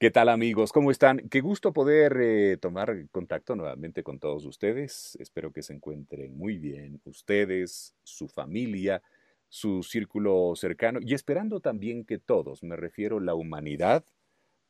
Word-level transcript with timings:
¿Qué 0.00 0.10
tal 0.10 0.30
amigos? 0.30 0.72
¿Cómo 0.72 0.90
están? 0.90 1.28
Qué 1.28 1.42
gusto 1.42 1.74
poder 1.74 2.16
eh, 2.22 2.56
tomar 2.56 3.06
contacto 3.10 3.54
nuevamente 3.54 4.02
con 4.02 4.18
todos 4.18 4.46
ustedes. 4.46 5.14
Espero 5.20 5.52
que 5.52 5.62
se 5.62 5.74
encuentren 5.74 6.38
muy 6.38 6.56
bien 6.56 7.02
ustedes, 7.04 7.94
su 8.02 8.26
familia, 8.26 9.02
su 9.50 9.82
círculo 9.82 10.54
cercano 10.56 11.00
y 11.02 11.12
esperando 11.12 11.60
también 11.60 12.06
que 12.06 12.16
todos, 12.16 12.62
me 12.62 12.76
refiero 12.76 13.20
la 13.20 13.34
humanidad, 13.34 14.02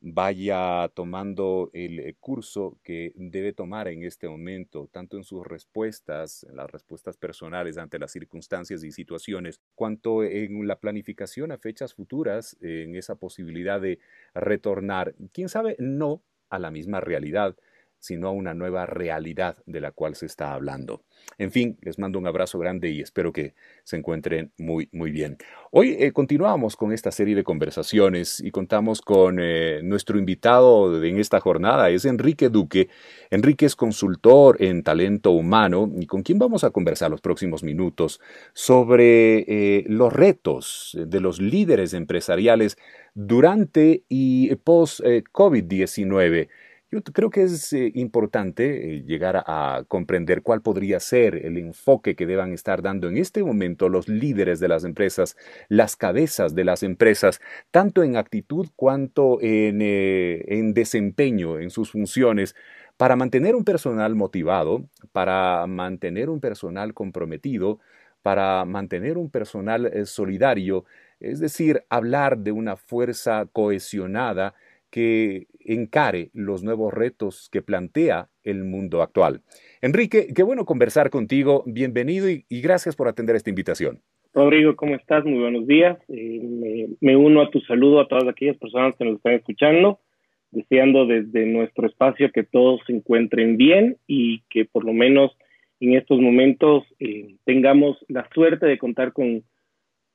vaya 0.01 0.89
tomando 0.95 1.71
el 1.75 2.01
eh, 2.01 2.17
curso 2.19 2.79
que 2.83 3.13
debe 3.17 3.53
tomar 3.53 3.89
en 3.89 4.03
este 4.05 4.29
momento, 4.29 4.89
tanto 4.93 5.17
en 5.17 5.25
sus 5.25 5.47
respuestas, 5.47 6.45
en 6.45 6.57
las 6.57 6.71
respuestas 6.71 7.17
personales 7.17 7.77
ante 7.79 7.99
las 7.99 8.13
circunstancias 8.13 8.83
y 8.83 8.93
situaciones, 8.93 9.61
cuanto 9.75 10.25
en 10.25 10.67
la 10.67 10.81
planificación 10.81 11.53
a 11.53 11.59
fechas 11.59 11.95
futuras, 11.95 12.57
en 12.61 12.97
esa 12.97 13.17
posibilidad 13.17 13.81
de 13.81 13.99
retornar, 14.35 15.15
quién 15.33 15.49
sabe, 15.49 15.77
no 15.79 16.23
a 16.49 16.59
la 16.59 16.71
misma 16.71 17.01
realidad, 17.01 17.57
sino 18.01 18.29
a 18.29 18.33
una 18.33 18.55
nueva 18.55 18.87
realidad 18.87 19.59
de 19.67 19.81
la 19.81 19.93
cual 19.93 20.17
se 20.17 20.27
está 20.27 20.55
hablando. 20.55 21.03
En 21.39 21.53
fin, 21.53 21.79
les 21.83 21.99
mando 21.99 22.19
un 22.19 22.27
abrazo 22.27 22.59
grande 22.59 22.91
y 22.91 23.01
espero 23.01 23.33
que 23.33 23.55
se 23.85 23.97
encuentren 23.97 24.53
muy, 24.59 24.89
muy 24.93 25.11
bien. 25.11 25.37
Hoy 25.71 25.97
eh, 25.99 26.13
continuamos 26.13 26.77
con 26.77 26.93
esta 26.93 27.11
serie 27.11 27.35
de 27.35 27.45
conversaciones 27.45 28.41
y 28.41 28.51
contamos 28.51 29.01
con 29.03 29.39
eh, 29.41 29.81
nuestro 29.83 30.19
invitado 30.19 31.03
en 31.03 31.19
esta 31.19 31.41
jornada, 31.41 31.91
es 31.91 32.05
Enrique 32.07 32.49
Duque. 32.49 32.89
Enrique 33.31 33.67
es 33.67 33.77
consultor 33.77 34.57
en 34.63 34.83
talento 34.83 35.31
humano 35.31 35.91
y 35.99 36.07
con 36.07 36.23
quien 36.23 36.39
vamos 36.39 36.65
a 36.65 36.71
conversar 36.71 37.11
los 37.11 37.21
próximos 37.21 37.63
minutos 37.63 38.21
sobre 38.55 39.41
eh, 39.41 39.85
los 39.87 40.13
retos 40.13 40.97
de 40.99 41.21
los 41.21 41.41
líderes 41.41 41.95
empresariales 41.95 42.79
durante 43.15 44.05
y 44.09 44.55
post-COVID-19. 44.57 46.49
Yo 46.93 47.03
creo 47.05 47.31
que 47.31 47.45
es 47.45 47.73
eh, 47.73 47.93
importante 47.95 48.97
eh, 48.97 49.03
llegar 49.05 49.45
a, 49.47 49.85
comprender 49.87 50.43
cuál 50.43 50.61
podría 50.61 50.99
ser 50.99 51.37
el 51.37 51.57
enfoque 51.57 52.17
que 52.17 52.27
deban 52.27 52.53
estar 52.53 52.83
dando 52.83 53.09
en 53.09 53.17
este 53.17 53.45
momento 53.45 53.89
los 53.89 54.09
líderes 54.09 54.59
de 54.59 54.67
las 54.67 54.83
empresas, 54.83 55.37
las 55.69 55.95
cabezas 55.95 56.57
de 56.57 56.65
las 56.65 56.83
empresas, 56.83 57.41
tanto 57.71 58.03
en 58.03 58.17
actitud 58.17 58.67
cuanto 58.75 59.39
en, 59.41 59.81
eh, 59.83 60.45
en 60.49 60.75
desempeño 60.75 61.61
en 61.61 61.71
sus 61.71 61.93
funciones, 61.93 62.57
para 62.97 63.15
mantener 63.15 63.55
un 63.55 63.65
personal 63.65 64.17
motivado, 64.17 64.85
para 65.13 65.67
mantener 65.69 66.29
un 66.29 66.41
personal 66.41 66.93
comprometido, 66.93 67.79
para 68.23 68.65
mantener 68.65 69.17
un 69.17 69.31
personal 69.31 70.07
solidario, 70.07 70.85
es 71.21 71.39
decir, 71.39 71.85
hablar 71.89 72.39
de 72.39 72.53
una 72.53 72.77
fuerza 72.77 73.47
cohesionada 73.53 74.55
que 74.91 75.47
encare 75.61 76.31
los 76.33 76.63
nuevos 76.63 76.93
retos 76.93 77.49
que 77.53 77.63
plantea 77.63 78.29
el 78.43 78.65
mundo 78.65 79.03
actual. 79.03 79.43
Enrique, 79.81 80.29
qué 80.35 80.43
bueno 80.43 80.65
conversar 80.65 81.11
contigo. 81.11 81.63
Bienvenido 81.67 82.29
y, 82.29 82.45
gracias 82.51 82.97
por 82.97 83.09
atender 83.09 83.37
esta 83.37 83.51
invitación. 83.51 84.01
Rodrigo, 84.33 84.77
¿cómo 84.77 84.95
estás? 84.95 85.25
Muy 85.25 85.41
buenos 85.41 85.67
días. 85.67 85.99
Eh, 86.09 86.89
me, 87.01 87.17
uno 87.17 87.43
a 87.43 87.51
tu 87.51 87.61
saludo 87.61 88.01
a 88.01 88.09
todas 88.09 88.29
aquellas 88.29 88.57
personas 88.59 88.95
que 88.97 89.05
nos 89.05 89.17
están 89.17 89.35
escuchando, 89.35 89.99
deseando 90.51 91.07
desde 91.07 91.47
nuestro 91.47 91.87
espacio 91.87 92.31
que 92.33 92.45
todos 92.45 92.81
se 92.87 92.93
encuentren 92.93 93.57
bien 93.57 93.97
y 94.07 94.43
que 94.51 94.65
por 94.65 94.85
lo 94.85 94.93
menos 94.93 95.37
en 95.81 95.95
estos 95.95 96.21
momentos 96.21 96.85
eh, 97.01 97.37
tengamos 97.45 97.97
la 98.09 98.29
suerte 98.33 98.67
de 98.67 98.79
contar 98.79 99.13
con, 99.13 99.43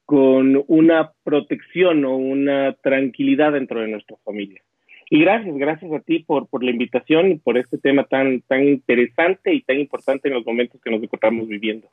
con 0.06 0.64
una 0.67 1.11
protección 1.23 2.06
o 2.06 2.16
una 2.16 2.73
tranquilidad 2.81 3.53
dentro 3.53 3.81
de 3.81 3.88
nuestra 3.88 4.17
familia. 4.23 4.61
Y 5.09 5.20
gracias, 5.22 5.56
gracias 5.56 5.92
a 5.92 6.00
ti 6.00 6.20
por, 6.20 6.48
por 6.48 6.64
la 6.64 6.72
invitación 6.72 7.31
y 7.31 7.36
por 7.36 7.58
este 7.58 7.78
tema 7.78 8.06
tan, 8.06 8.42
tan 8.42 8.64
interesante 8.64 9.53
y 9.53 9.61
tan 9.61 9.80
importante 9.80 10.28
en 10.28 10.36
los 10.36 10.45
momentos 10.45 10.81
que 10.81 10.89
nos 10.89 11.02
encontramos 11.02 11.48
viviendo. 11.48 11.88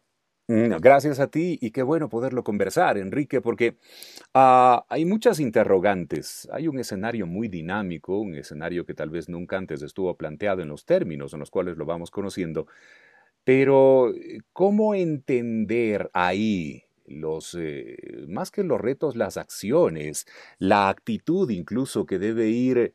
Mm, 0.48 0.77
gracias 0.80 1.20
a 1.20 1.30
ti 1.30 1.58
y 1.61 1.70
qué 1.70 1.83
bueno 1.83 2.08
poderlo 2.08 2.42
conversar, 2.42 2.98
Enrique, 2.98 3.40
porque 3.40 3.77
ah, 4.34 4.84
hay 4.89 5.05
muchas 5.05 5.40
interrogantes. 5.40 6.48
Hay 6.52 6.68
un 6.68 6.79
escenario 6.79 7.27
muy 7.27 7.48
dinámico, 7.48 8.18
un 8.18 8.34
escenario 8.34 8.84
que 8.84 8.94
tal 8.94 9.11
vez 9.11 9.29
nunca 9.29 9.56
antes 9.56 9.83
estuvo 9.83 10.14
planteado 10.17 10.62
en 10.62 10.68
los 10.68 10.84
términos 10.84 11.33
en 11.33 11.40
los 11.40 11.50
cuales 11.50 11.77
lo 11.77 11.84
vamos 11.84 12.11
conociendo. 12.11 12.67
Pero, 13.44 14.11
eh, 14.14 14.40
¿cómo 14.52 14.94
entender 14.94 16.11
ahí 16.12 16.84
los, 17.12 17.56
eh, 17.58 17.96
más 18.28 18.50
que 18.50 18.64
los 18.64 18.80
retos, 18.80 19.17
las 19.17 19.36
acciones, 19.36 20.27
la 20.58 20.89
actitud 20.89 21.50
incluso 21.50 22.06
que 22.06 22.18
debe 22.18 22.48
ir 22.48 22.95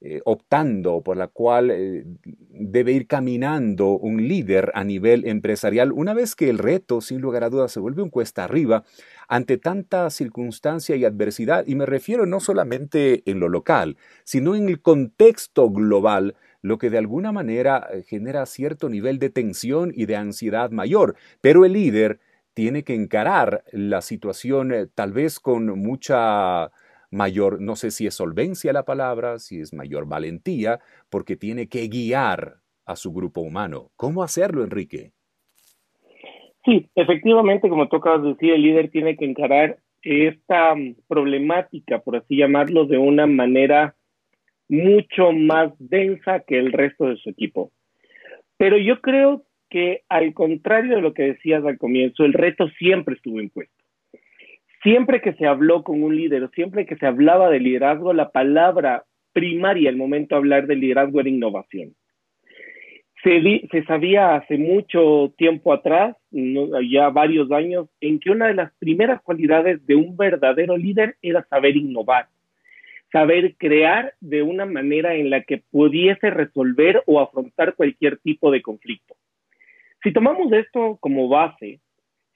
eh, 0.00 0.20
optando, 0.24 1.02
por 1.02 1.16
la 1.16 1.26
cual 1.26 1.72
eh, 1.72 2.04
debe 2.24 2.92
ir 2.92 3.08
caminando 3.08 3.98
un 3.98 4.28
líder 4.28 4.70
a 4.74 4.84
nivel 4.84 5.26
empresarial, 5.26 5.90
una 5.90 6.14
vez 6.14 6.36
que 6.36 6.48
el 6.48 6.58
reto, 6.58 7.00
sin 7.00 7.20
lugar 7.20 7.42
a 7.42 7.50
dudas, 7.50 7.72
se 7.72 7.80
vuelve 7.80 8.02
un 8.02 8.10
cuesta 8.10 8.44
arriba 8.44 8.84
ante 9.26 9.58
tanta 9.58 10.08
circunstancia 10.10 10.94
y 10.94 11.04
adversidad, 11.04 11.66
y 11.66 11.74
me 11.74 11.84
refiero 11.84 12.26
no 12.26 12.38
solamente 12.38 13.28
en 13.28 13.40
lo 13.40 13.48
local, 13.48 13.96
sino 14.22 14.54
en 14.54 14.68
el 14.68 14.80
contexto 14.80 15.68
global, 15.68 16.36
lo 16.62 16.78
que 16.78 16.90
de 16.90 16.98
alguna 16.98 17.32
manera 17.32 17.88
genera 18.06 18.46
cierto 18.46 18.88
nivel 18.88 19.18
de 19.18 19.30
tensión 19.30 19.92
y 19.92 20.06
de 20.06 20.14
ansiedad 20.14 20.70
mayor, 20.70 21.16
pero 21.40 21.64
el 21.64 21.72
líder 21.72 22.20
tiene 22.58 22.82
que 22.82 22.96
encarar 22.96 23.62
la 23.70 24.00
situación 24.00 24.72
eh, 24.72 24.86
tal 24.92 25.12
vez 25.12 25.38
con 25.38 25.78
mucha 25.78 26.72
mayor, 27.08 27.60
no 27.60 27.76
sé 27.76 27.92
si 27.92 28.08
es 28.08 28.14
solvencia 28.14 28.72
la 28.72 28.84
palabra, 28.84 29.38
si 29.38 29.60
es 29.60 29.72
mayor 29.72 30.08
valentía, 30.08 30.80
porque 31.08 31.36
tiene 31.36 31.68
que 31.68 31.86
guiar 31.86 32.54
a 32.84 32.96
su 32.96 33.12
grupo 33.12 33.42
humano. 33.42 33.92
¿Cómo 33.94 34.24
hacerlo, 34.24 34.64
Enrique? 34.64 35.12
Sí, 36.64 36.90
efectivamente, 36.96 37.68
como 37.68 37.86
de 37.86 38.28
decir, 38.28 38.52
el 38.52 38.62
líder 38.62 38.90
tiene 38.90 39.16
que 39.16 39.26
encarar 39.26 39.78
esta 40.02 40.74
mm, 40.74 40.96
problemática, 41.06 42.00
por 42.00 42.16
así 42.16 42.38
llamarlo, 42.38 42.86
de 42.86 42.98
una 42.98 43.28
manera 43.28 43.94
mucho 44.68 45.30
más 45.30 45.70
densa 45.78 46.40
que 46.40 46.58
el 46.58 46.72
resto 46.72 47.06
de 47.06 47.18
su 47.18 47.30
equipo. 47.30 47.70
Pero 48.56 48.78
yo 48.78 49.00
creo 49.00 49.44
que 49.68 50.02
al 50.08 50.34
contrario 50.34 50.96
de 50.96 51.02
lo 51.02 51.14
que 51.14 51.24
decías 51.24 51.64
al 51.64 51.78
comienzo, 51.78 52.24
el 52.24 52.32
reto 52.32 52.68
siempre 52.78 53.14
estuvo 53.14 53.40
impuesto. 53.40 53.74
Siempre 54.82 55.20
que 55.20 55.32
se 55.34 55.46
habló 55.46 55.82
con 55.82 56.02
un 56.02 56.16
líder, 56.16 56.48
siempre 56.54 56.86
que 56.86 56.96
se 56.96 57.06
hablaba 57.06 57.50
de 57.50 57.60
liderazgo, 57.60 58.12
la 58.12 58.30
palabra 58.30 59.04
primaria 59.32 59.90
al 59.90 59.96
momento 59.96 60.34
de 60.34 60.38
hablar 60.38 60.66
de 60.66 60.76
liderazgo 60.76 61.20
era 61.20 61.28
innovación. 61.28 61.94
Se 63.22 63.84
sabía 63.86 64.36
hace 64.36 64.56
mucho 64.56 65.34
tiempo 65.36 65.72
atrás, 65.72 66.16
ya 66.30 67.10
varios 67.10 67.50
años, 67.50 67.88
en 68.00 68.20
que 68.20 68.30
una 68.30 68.46
de 68.46 68.54
las 68.54 68.72
primeras 68.78 69.20
cualidades 69.22 69.84
de 69.86 69.96
un 69.96 70.16
verdadero 70.16 70.76
líder 70.76 71.16
era 71.20 71.44
saber 71.50 71.76
innovar, 71.76 72.28
saber 73.12 73.56
crear 73.58 74.14
de 74.20 74.42
una 74.42 74.64
manera 74.64 75.16
en 75.16 75.30
la 75.30 75.42
que 75.42 75.62
pudiese 75.70 76.30
resolver 76.30 77.02
o 77.06 77.20
afrontar 77.20 77.74
cualquier 77.74 78.18
tipo 78.18 78.50
de 78.50 78.62
conflicto. 78.62 79.16
Si 80.02 80.12
tomamos 80.12 80.52
esto 80.52 80.98
como 81.00 81.28
base, 81.28 81.80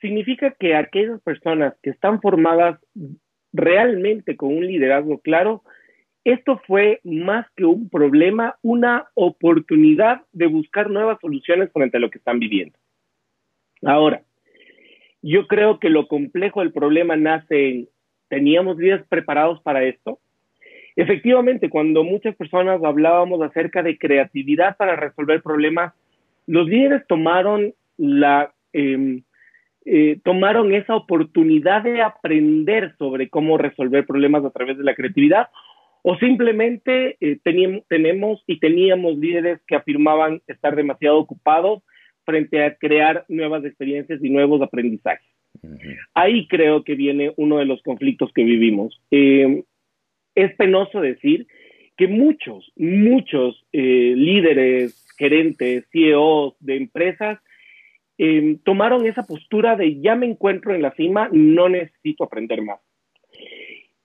significa 0.00 0.54
que 0.58 0.74
aquellas 0.74 1.20
personas 1.22 1.74
que 1.82 1.90
están 1.90 2.20
formadas 2.20 2.80
realmente 3.52 4.36
con 4.36 4.56
un 4.56 4.66
liderazgo 4.66 5.18
claro, 5.20 5.62
esto 6.24 6.60
fue 6.66 7.00
más 7.04 7.46
que 7.56 7.64
un 7.64 7.88
problema, 7.88 8.56
una 8.62 9.06
oportunidad 9.14 10.22
de 10.32 10.46
buscar 10.46 10.90
nuevas 10.90 11.18
soluciones 11.20 11.70
frente 11.72 11.96
a 11.96 12.00
lo 12.00 12.10
que 12.10 12.18
están 12.18 12.38
viviendo. 12.38 12.78
Ahora, 13.84 14.22
yo 15.22 15.46
creo 15.46 15.78
que 15.78 15.88
lo 15.88 16.08
complejo 16.08 16.60
del 16.60 16.72
problema 16.72 17.16
nace 17.16 17.68
en, 17.68 17.88
¿teníamos 18.28 18.76
líderes 18.78 19.06
preparados 19.08 19.60
para 19.62 19.84
esto? 19.84 20.20
Efectivamente, 20.94 21.70
cuando 21.70 22.04
muchas 22.04 22.36
personas 22.36 22.82
hablábamos 22.84 23.40
acerca 23.42 23.82
de 23.82 23.98
creatividad 23.98 24.76
para 24.76 24.96
resolver 24.96 25.42
problemas, 25.42 25.94
los 26.46 26.68
líderes 26.68 27.06
tomaron 27.06 27.74
la 27.96 28.52
em, 28.72 29.22
eh, 29.84 30.20
tomaron 30.22 30.72
esa 30.72 30.94
oportunidad 30.94 31.82
de 31.82 32.02
aprender 32.02 32.94
sobre 32.98 33.28
cómo 33.28 33.58
resolver 33.58 34.06
problemas 34.06 34.44
a 34.44 34.50
través 34.50 34.78
de 34.78 34.84
la 34.84 34.94
creatividad 34.94 35.48
o 36.02 36.16
simplemente 36.18 37.16
eh, 37.20 37.38
tenemos 37.88 38.42
y 38.46 38.58
teníamos 38.60 39.18
líderes 39.18 39.60
que 39.66 39.76
afirmaban 39.76 40.40
estar 40.46 40.76
demasiado 40.76 41.18
ocupados 41.18 41.82
frente 42.24 42.64
a 42.64 42.76
crear 42.76 43.24
nuevas 43.28 43.64
experiencias 43.64 44.22
y 44.22 44.30
nuevos 44.30 44.62
aprendizajes. 44.62 45.26
Ahí 46.14 46.46
creo 46.48 46.82
que 46.82 46.94
viene 46.94 47.32
uno 47.36 47.58
de 47.58 47.66
los 47.66 47.82
conflictos 47.82 48.32
que 48.32 48.42
vivimos. 48.44 49.00
Em, 49.10 49.62
es 50.34 50.54
penoso 50.56 51.00
decir 51.00 51.46
que 51.96 52.08
muchos, 52.08 52.72
muchos 52.76 53.64
eh, 53.72 54.14
líderes, 54.16 55.06
gerentes, 55.18 55.86
CEOs 55.90 56.54
de 56.60 56.76
empresas, 56.76 57.38
em, 58.18 58.58
tomaron 58.58 59.06
esa 59.06 59.24
postura 59.24 59.76
de 59.76 60.00
ya 60.00 60.14
me 60.14 60.26
encuentro 60.26 60.74
en 60.74 60.82
la 60.82 60.92
cima, 60.94 61.28
no 61.32 61.68
necesito 61.68 62.24
aprender 62.24 62.62
más. 62.62 62.80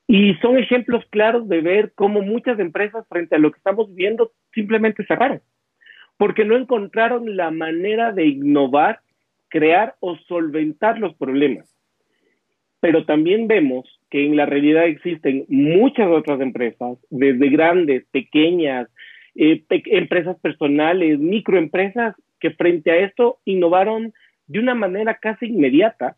Y 0.08 0.36
son 0.36 0.58
ejemplos 0.58 1.04
claros 1.10 1.50
de 1.50 1.62
ver 1.62 1.92
cómo 1.94 2.22
muchas 2.22 2.60
empresas 2.60 3.06
frente 3.10 3.36
a 3.36 3.40
lo 3.40 3.52
que 3.52 3.58
estamos 3.58 3.94
viendo 3.94 4.32
simplemente 4.54 5.06
cerraron, 5.06 5.42
porque 6.18 6.46
no 6.46 6.56
encontraron 6.56 7.36
la 7.36 7.52
manera 7.52 8.14
de 8.14 8.26
innovar, 8.28 9.02
crear 9.50 9.96
o 10.00 10.16
solventar 10.28 10.98
los 11.00 11.14
problemas. 11.16 11.68
Pero 12.80 13.06
también 13.06 13.48
vemos 13.48 13.97
que 14.10 14.26
en 14.26 14.36
la 14.36 14.46
realidad 14.46 14.86
existen 14.86 15.46
muchas 15.50 16.08
otras 16.08 16.40
empresas, 16.42 16.98
desde 17.10 17.50
grandes, 17.50 18.06
pequeñas, 18.12 18.88
eh, 19.36 19.64
empresas 19.70 20.40
personales, 20.40 21.20
microempresas, 21.20 22.16
que 22.40 22.52
frente 22.52 22.92
a 22.92 22.98
esto 22.98 23.40
innovaron 23.46 24.14
de 24.48 24.60
una 24.60 24.76
manera 24.76 25.16
casi 25.16 25.48
inmediata 25.48 26.16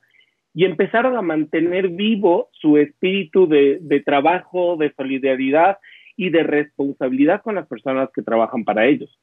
y 0.54 0.66
empezaron 0.66 1.16
a 1.16 1.22
mantener 1.22 1.90
vivo 1.90 2.50
su 2.54 2.78
espíritu 2.78 3.48
de, 3.48 4.04
trabajo, 4.06 4.78
de 4.78 4.92
solidaridad 4.94 5.78
y 6.16 6.30
de 6.30 6.44
responsabilidad 6.44 7.42
con 7.42 7.56
las 7.56 7.68
personas 7.68 8.10
que 8.14 8.22
trabajan 8.22 8.66
para 8.66 8.86
ellos. 8.88 9.18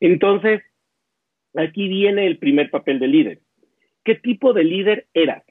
Entonces, 0.00 0.62
aquí 1.54 1.88
viene 1.88 2.26
el 2.26 2.38
primer 2.38 2.70
papel 2.70 2.98
de 2.98 3.08
líder. 3.08 3.38
¿Qué 4.04 4.14
tipo 4.14 4.52
de 4.52 4.64
líder 4.64 5.06
eras? 5.14 5.42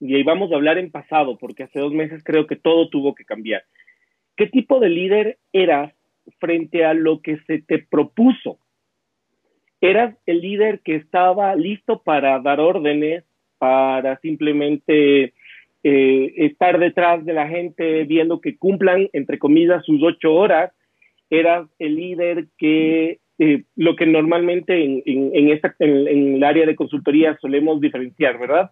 Y 0.00 0.14
ahí 0.14 0.22
vamos 0.22 0.52
a 0.52 0.56
hablar 0.56 0.78
en 0.78 0.90
pasado, 0.90 1.38
porque 1.38 1.64
hace 1.64 1.78
dos 1.78 1.92
meses 1.92 2.22
creo 2.24 2.46
que 2.46 2.56
todo 2.56 2.88
tuvo 2.88 3.14
que 3.14 3.24
cambiar. 3.24 3.64
¿Qué 4.36 4.46
tipo 4.46 4.80
de 4.80 4.90
líder 4.90 5.38
eras 5.52 5.92
frente 6.38 6.84
a 6.84 6.94
lo 6.94 7.22
que 7.22 7.38
se 7.46 7.62
te 7.62 7.78
propuso? 7.78 8.58
¿Eras 9.80 10.16
el 10.26 10.40
líder 10.40 10.80
que 10.80 10.96
estaba 10.96 11.54
listo 11.54 12.02
para 12.02 12.38
dar 12.40 12.60
órdenes, 12.60 13.24
para 13.58 14.18
simplemente 14.20 15.32
eh, 15.88 16.34
estar 16.36 16.80
detrás 16.80 17.24
de 17.24 17.32
la 17.32 17.46
gente 17.46 18.02
viendo 18.04 18.40
que 18.40 18.56
cumplan, 18.56 19.08
entre 19.12 19.38
comillas, 19.38 19.84
sus 19.84 20.02
ocho 20.02 20.34
horas. 20.34 20.72
Eras 21.30 21.68
el 21.78 21.94
líder 21.94 22.46
que 22.58 23.20
eh, 23.38 23.62
lo 23.76 23.94
que 23.94 24.04
normalmente 24.04 24.84
en, 24.84 25.02
en, 25.06 25.60
en, 25.78 26.34
el 26.34 26.42
área 26.42 26.66
de 26.66 26.74
consultoría 26.74 27.38
solemos 27.40 27.80
diferenciar, 27.80 28.36
¿verdad? 28.36 28.70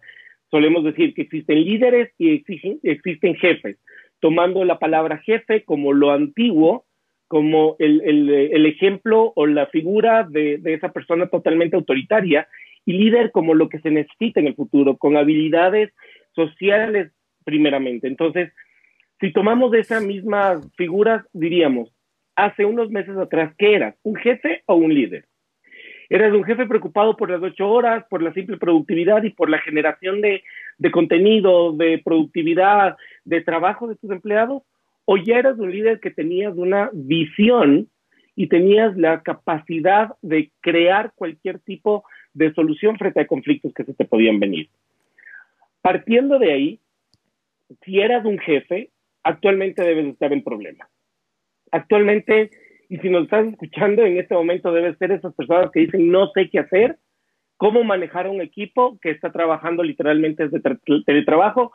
Solemos 0.51 0.83
decir 0.83 1.13
que 1.13 1.23
existen 1.23 1.63
líderes 1.63 2.11
y 2.17 2.35
existen, 2.35 2.79
existen 2.83 3.35
jefes, 3.35 3.77
tomando 4.19 4.63
la 4.63 4.79
palabra 4.79 5.17
jefe 5.19 5.63
como 5.63 5.93
lo 5.93 6.11
antiguo, 6.11 6.85
como 7.27 7.75
el, 7.79 8.01
el, 8.01 8.65
ejemplo 8.67 9.33
o 9.35 9.47
la 9.47 9.65
figura 9.67 10.23
de, 10.29 10.59
de, 10.59 10.75
esa 10.75 10.91
persona 10.91 11.27
totalmente 11.27 11.75
autoritaria 11.75 12.47
y 12.85 12.93
líder 12.93 13.31
como 13.31 13.55
lo 13.55 13.67
que 13.67 13.79
se 13.79 13.89
necesita 13.89 14.39
en 14.39 14.47
el 14.47 14.55
futuro, 14.55 14.97
con 14.97 15.17
habilidades 15.17 15.91
sociales 16.35 17.11
primeramente. 17.43 18.07
Entonces, 18.07 18.53
si 19.19 19.31
tomamos 19.31 19.73
esas 19.73 20.05
mismas 20.05 20.69
figuras, 20.75 21.25
diríamos, 21.33 21.91
hace 22.35 22.65
unos 22.65 22.89
meses 22.89 23.17
atrás, 23.17 23.53
¿qué 23.57 23.75
eras? 23.75 23.95
¿Un 24.03 24.15
jefe 24.15 24.61
o 24.65 24.75
un 24.75 24.93
líder? 24.93 25.25
¿Eras 26.09 26.33
un 26.33 26.43
jefe 26.43 26.65
preocupado 26.65 27.15
por 27.17 27.29
las 27.29 27.41
ocho 27.41 27.69
horas, 27.69 28.05
por 28.09 28.21
la 28.21 28.33
simple 28.33 28.57
productividad 28.57 29.23
y 29.23 29.31
por 29.31 29.49
la 29.49 29.59
generación 29.59 30.21
de, 30.21 30.43
de 30.77 30.91
contenido, 30.91 31.73
de 31.73 32.01
productividad, 32.03 32.97
de 33.23 33.41
trabajo 33.41 33.87
de 33.87 33.95
tus 33.95 34.11
empleados? 34.11 34.63
¿O 35.05 35.17
ya 35.17 35.37
eras 35.37 35.59
un 35.59 35.71
líder 35.71 35.99
que 35.99 36.11
tenías 36.11 36.55
una 36.55 36.89
visión 36.93 37.89
y 38.35 38.47
tenías 38.47 38.95
la 38.97 39.21
capacidad 39.21 40.13
de 40.21 40.51
crear 40.61 41.13
cualquier 41.15 41.59
tipo 41.59 42.03
de 42.35 42.53
solución 42.53 42.97
frente 42.97 43.21
a 43.21 43.27
conflictos 43.27 43.73
que 43.73 43.85
se 43.85 43.93
te 43.93 44.05
podían 44.05 44.39
venir. 44.39 44.69
Partiendo 45.81 46.37
de 46.37 46.51
ahí, 46.51 46.79
si 47.83 47.99
eras 47.99 48.25
un 48.25 48.37
jefe, 48.37 48.91
actualmente 49.23 49.81
debes 49.81 50.07
estar 50.07 50.33
en 50.33 50.43
problemas. 50.43 50.89
Actualmente, 51.71 52.51
y 52.89 52.97
si 52.97 53.09
nos 53.09 53.23
estás 53.23 53.47
escuchando 53.47 54.05
en 54.05 54.17
este 54.17 54.33
momento, 54.33 54.71
debes 54.71 54.97
ser 54.97 55.11
esas 55.11 55.33
personas 55.35 55.71
que 55.71 55.81
dicen 55.81 56.11
no 56.11 56.29
sé 56.33 56.49
qué 56.49 56.59
hacer, 56.59 56.97
cómo 57.57 57.83
manejar 57.83 58.27
un 58.27 58.41
equipo 58.41 58.99
que 59.01 59.11
está 59.11 59.31
trabajando 59.31 59.83
literalmente 59.83 60.47
desde 60.47 60.77
teletrabajo 61.05 61.71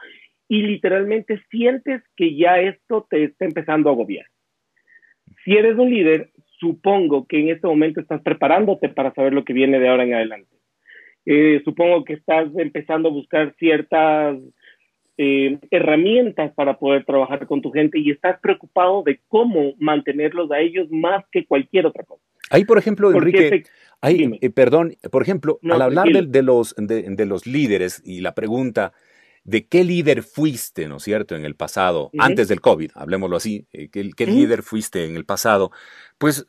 y 0.48 0.62
literalmente 0.62 1.40
sientes 1.50 2.02
que 2.16 2.36
ya 2.36 2.58
esto 2.60 3.06
te 3.08 3.24
está 3.24 3.44
empezando 3.44 3.88
a 3.88 3.92
agobiar. 3.92 4.26
Si 5.44 5.52
eres 5.56 5.78
un 5.78 5.90
líder, 5.90 6.30
supongo 6.58 7.26
que 7.26 7.40
en 7.40 7.48
este 7.50 7.66
momento 7.66 8.00
estás 8.00 8.20
preparándote 8.22 8.88
para 8.88 9.14
saber 9.14 9.32
lo 9.32 9.44
que 9.44 9.52
viene 9.52 9.78
de 9.78 9.88
ahora 9.88 10.04
en 10.04 10.14
adelante. 10.14 10.56
Eh, 11.24 11.62
supongo 11.64 12.04
que 12.04 12.14
estás 12.14 12.48
empezando 12.56 13.08
a 13.08 13.12
buscar 13.12 13.54
ciertas 13.58 14.38
eh, 15.22 15.58
herramientas 15.70 16.50
para 16.54 16.78
poder 16.78 17.04
trabajar 17.04 17.46
con 17.46 17.60
tu 17.60 17.70
gente 17.70 17.98
y 17.98 18.10
estás 18.10 18.40
preocupado 18.40 19.02
de 19.02 19.20
cómo 19.28 19.74
mantenerlos 19.78 20.50
a 20.50 20.60
ellos 20.60 20.88
más 20.90 21.26
que 21.30 21.44
cualquier 21.44 21.84
otra 21.84 22.04
cosa. 22.04 22.22
Ahí, 22.48 22.64
por 22.64 22.78
ejemplo, 22.78 23.12
Enrique, 23.12 23.64
ahí, 24.00 24.38
eh, 24.40 24.48
perdón, 24.48 24.94
por 25.12 25.20
ejemplo, 25.20 25.60
al 25.70 25.82
hablar 25.82 26.08
de, 26.08 26.42
los, 26.42 26.74
de, 26.78 27.26
los 27.26 27.46
líderes 27.46 28.00
y 28.02 28.22
la 28.22 28.34
pregunta, 28.34 28.94
de 29.44 29.66
qué 29.66 29.84
líder 29.84 30.22
fuiste, 30.22 30.88
¿no 30.88 30.96
es 30.96 31.02
cierto?, 31.02 31.36
en 31.36 31.44
el 31.44 31.54
pasado, 31.54 32.10
antes 32.18 32.48
del 32.48 32.62
COVID, 32.62 32.92
hablemoslo 32.94 33.36
así, 33.36 33.66
eh, 33.74 33.90
¿qué, 33.90 34.26
líder 34.26 34.62
fuiste 34.62 35.04
en 35.04 35.16
el 35.16 35.26
pasado? 35.26 35.70
Pues, 36.16 36.46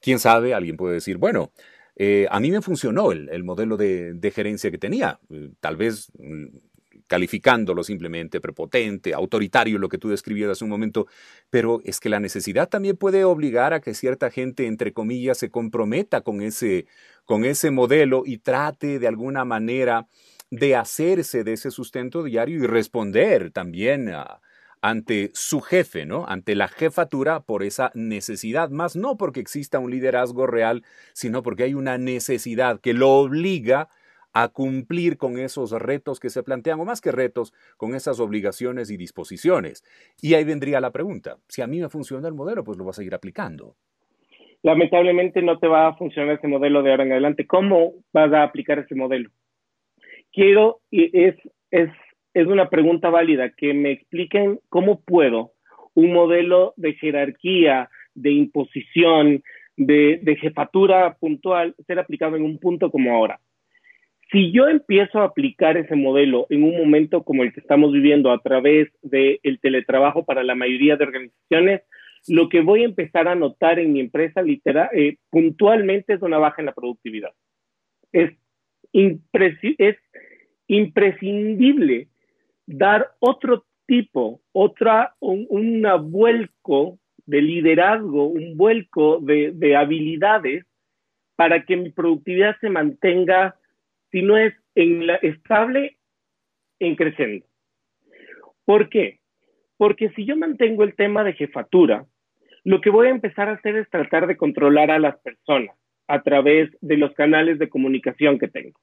quién 0.00 0.20
sabe, 0.20 0.54
alguien 0.54 0.78
puede 0.78 0.94
decir, 0.94 1.18
bueno, 1.18 1.52
eh, 1.96 2.26
a 2.30 2.40
mí 2.40 2.50
me 2.50 2.62
funcionó 2.62 3.12
el, 3.12 3.44
modelo 3.44 3.76
de, 3.76 4.32
gerencia 4.34 4.70
que 4.70 4.78
tenía, 4.78 5.20
tal 5.60 5.76
vez 5.76 6.10
mm, 6.18 6.46
calificándolo 7.06 7.84
simplemente 7.84 8.40
prepotente, 8.40 9.14
autoritario, 9.14 9.78
lo 9.78 9.88
que 9.88 9.98
tú 9.98 10.08
describías 10.08 10.50
hace 10.50 10.64
un 10.64 10.70
momento, 10.70 11.06
pero 11.50 11.80
es 11.84 12.00
que 12.00 12.08
la 12.08 12.20
necesidad 12.20 12.68
también 12.68 12.96
puede 12.96 13.24
obligar 13.24 13.72
a 13.72 13.80
que 13.80 13.94
cierta 13.94 14.30
gente, 14.30 14.66
entre 14.66 14.92
comillas, 14.92 15.38
se 15.38 15.50
comprometa 15.50 16.22
con 16.22 16.40
ese, 16.40 16.86
con 17.24 17.44
ese 17.44 17.70
modelo 17.70 18.22
y 18.26 18.38
trate 18.38 18.98
de 18.98 19.08
alguna 19.08 19.44
manera 19.44 20.08
de 20.50 20.76
hacerse 20.76 21.44
de 21.44 21.54
ese 21.54 21.70
sustento 21.70 22.22
diario 22.22 22.62
y 22.62 22.66
responder 22.66 23.50
también 23.50 24.12
ante 24.80 25.30
su 25.34 25.60
jefe, 25.60 26.06
¿no? 26.06 26.26
Ante 26.28 26.54
la 26.54 26.68
jefatura 26.68 27.40
por 27.40 27.62
esa 27.62 27.90
necesidad, 27.94 28.70
más 28.70 28.94
no 28.94 29.16
porque 29.16 29.40
exista 29.40 29.78
un 29.78 29.90
liderazgo 29.90 30.46
real, 30.46 30.84
sino 31.12 31.42
porque 31.42 31.64
hay 31.64 31.74
una 31.74 31.98
necesidad 31.98 32.80
que 32.80 32.94
lo 32.94 33.10
obliga 33.10 33.88
cumplir 34.52 35.16
con 35.16 35.38
esos 35.38 35.72
retos 35.72 36.20
que 36.20 36.30
se 36.30 36.42
plantean, 36.42 36.80
o 36.80 36.84
más 36.84 37.00
que 37.00 37.12
retos, 37.12 37.52
con 37.76 37.94
esas 37.94 38.20
obligaciones 38.20 38.90
y 38.90 38.96
disposiciones. 38.96 39.84
Y 40.20 40.34
ahí 40.34 40.44
vendría 40.44 40.80
la 40.80 40.92
pregunta, 40.92 41.36
si 41.48 41.62
a 41.62 41.66
mí 41.66 41.80
me 41.80 41.88
funciona 41.88 42.28
el 42.28 42.34
modelo, 42.34 42.64
pues 42.64 42.78
lo 42.78 42.84
vas 42.84 42.96
a 42.96 43.00
seguir 43.00 43.14
aplicando. 43.14 43.76
Lamentablemente 44.62 45.42
no 45.42 45.58
te 45.58 45.68
va 45.68 45.88
a 45.88 45.96
funcionar 45.96 46.36
ese 46.36 46.48
modelo 46.48 46.82
de 46.82 46.90
ahora 46.90 47.04
en 47.04 47.12
adelante. 47.12 47.46
¿Cómo 47.46 47.92
vas 48.12 48.32
a 48.32 48.42
aplicar 48.42 48.78
ese 48.78 48.94
modelo? 48.94 49.30
quiero, 50.36 50.80
y 50.90 51.10
es, 51.18 51.34
es, 51.70 51.90
es 52.34 52.46
una 52.46 52.68
pregunta 52.68 53.08
válida, 53.08 53.50
que 53.56 53.72
me 53.72 53.90
expliquen 53.90 54.60
cómo 54.68 55.00
puedo 55.00 55.52
un 55.94 56.12
modelo 56.12 56.74
de 56.76 56.92
jerarquía, 56.92 57.88
de 58.14 58.32
imposición, 58.32 59.42
de, 59.78 60.20
de, 60.22 60.36
jefatura 60.36 61.16
puntual 61.18 61.74
ser 61.86 61.98
aplicado 61.98 62.36
en 62.36 62.42
un 62.42 62.58
punto 62.58 62.90
como 62.90 63.14
ahora. 63.14 63.40
Si 64.30 64.52
yo 64.52 64.68
empiezo 64.68 65.20
a 65.20 65.24
aplicar 65.24 65.76
ese 65.76 65.94
modelo 65.94 66.46
en 66.50 66.64
un 66.64 66.76
momento 66.76 67.22
como 67.22 67.42
el 67.42 67.52
que 67.52 67.60
estamos 67.60 67.92
viviendo 67.92 68.32
a 68.32 68.40
través 68.40 68.88
del 69.02 69.60
teletrabajo 69.60 70.24
para 70.24 70.42
la 70.42 70.54
mayoría 70.54 70.96
de 70.96 71.04
organizaciones, 71.04 71.82
lo 72.28 72.48
que 72.48 72.60
voy 72.60 72.82
a 72.82 72.86
empezar 72.86 73.28
a 73.28 73.36
notar 73.36 73.78
en 73.78 73.92
mi 73.92 74.00
empresa 74.00 74.42
literal, 74.42 74.88
eh, 74.92 75.18
puntualmente 75.30 76.14
es 76.14 76.22
una 76.22 76.38
baja 76.38 76.60
en 76.60 76.66
la 76.66 76.74
productividad. 76.74 77.30
Es, 78.12 78.32
es 78.92 79.96
imprescindible 80.66 82.08
dar 82.66 83.12
otro 83.20 83.64
tipo, 83.86 84.40
otra, 84.52 85.14
un, 85.20 85.86
vuelco 86.10 86.98
de 87.24 87.42
liderazgo, 87.42 88.26
un 88.26 88.56
vuelco 88.56 89.18
de, 89.20 89.76
habilidades 89.76 90.64
para 91.36 91.64
que 91.64 91.76
mi 91.76 91.90
productividad 91.90 92.56
se 92.60 92.70
mantenga, 92.70 93.56
si 94.16 94.22
no 94.22 94.38
es 94.38 94.54
en 94.74 95.06
la, 95.06 95.16
estable, 95.16 95.98
en 96.78 96.96
creciendo. 96.96 97.44
¿Por 98.64 98.88
qué? 98.88 99.20
Porque 99.76 100.08
si 100.16 100.24
yo 100.24 100.38
mantengo 100.38 100.84
el 100.84 100.94
tema 100.94 101.22
de 101.22 101.34
jefatura, 101.34 102.06
lo 102.64 102.80
que 102.80 102.88
voy 102.88 103.08
a 103.08 103.10
empezar 103.10 103.50
a 103.50 103.52
hacer 103.52 103.76
es 103.76 103.90
tratar 103.90 104.26
de 104.26 104.38
controlar 104.38 104.90
a 104.90 104.98
las 104.98 105.18
personas 105.18 105.76
a 106.08 106.22
través 106.22 106.70
de 106.80 106.96
los 106.96 107.12
canales 107.12 107.58
de 107.58 107.68
comunicación 107.68 108.38
que 108.38 108.48
tengo 108.48 108.80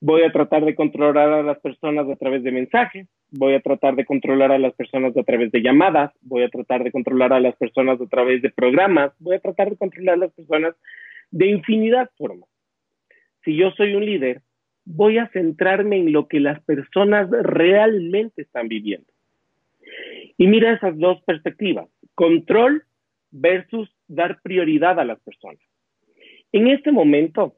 voy 0.00 0.22
a 0.24 0.32
tratar 0.32 0.64
de 0.64 0.74
controlar 0.74 1.30
a 1.30 1.42
las 1.42 1.58
personas 1.60 2.06
a 2.08 2.16
través 2.16 2.42
de 2.42 2.52
mensajes, 2.52 3.08
voy 3.30 3.54
a 3.54 3.60
tratar 3.60 3.96
de 3.96 4.04
controlar 4.04 4.52
a 4.52 4.58
las 4.58 4.74
personas 4.74 5.16
a 5.16 5.22
través 5.22 5.50
de 5.52 5.62
llamadas, 5.62 6.12
voy 6.20 6.42
a 6.42 6.50
tratar 6.50 6.84
de 6.84 6.92
controlar 6.92 7.32
a 7.32 7.40
las 7.40 7.56
personas 7.56 7.98
a 8.00 8.06
través 8.06 8.42
de 8.42 8.50
programas, 8.50 9.12
voy 9.18 9.36
a 9.36 9.40
tratar 9.40 9.70
de 9.70 9.76
controlar 9.76 10.16
a 10.16 10.18
las 10.18 10.32
personas 10.34 10.74
de 11.30 11.46
infinidad 11.46 12.10
formas. 12.18 12.48
Si 13.46 13.56
yo 13.56 13.70
soy 13.76 13.94
un 13.94 14.04
líder, 14.04 14.42
voy 14.84 15.18
a 15.18 15.28
centrarme 15.28 15.98
en 15.98 16.12
lo 16.12 16.26
que 16.26 16.40
las 16.40 16.60
personas 16.64 17.30
realmente 17.30 18.42
están 18.42 18.66
viviendo. 18.66 19.06
Y 20.36 20.48
mira 20.48 20.72
esas 20.72 20.98
dos 20.98 21.22
perspectivas, 21.22 21.88
control 22.16 22.82
versus 23.30 23.88
dar 24.08 24.40
prioridad 24.42 24.98
a 24.98 25.04
las 25.04 25.20
personas. 25.20 25.60
En 26.50 26.66
este 26.66 26.90
momento, 26.90 27.54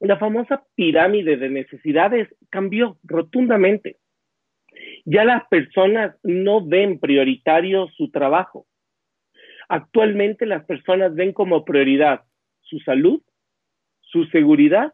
la 0.00 0.18
famosa 0.18 0.64
pirámide 0.74 1.36
de 1.36 1.48
necesidades 1.48 2.28
cambió 2.50 2.98
rotundamente. 3.04 3.98
Ya 5.04 5.24
las 5.24 5.46
personas 5.46 6.16
no 6.24 6.66
ven 6.66 6.98
prioritario 6.98 7.86
su 7.96 8.10
trabajo. 8.10 8.66
Actualmente 9.68 10.44
las 10.44 10.64
personas 10.64 11.14
ven 11.14 11.32
como 11.32 11.64
prioridad 11.64 12.22
su 12.62 12.80
salud, 12.80 13.22
su 14.00 14.24
seguridad, 14.26 14.92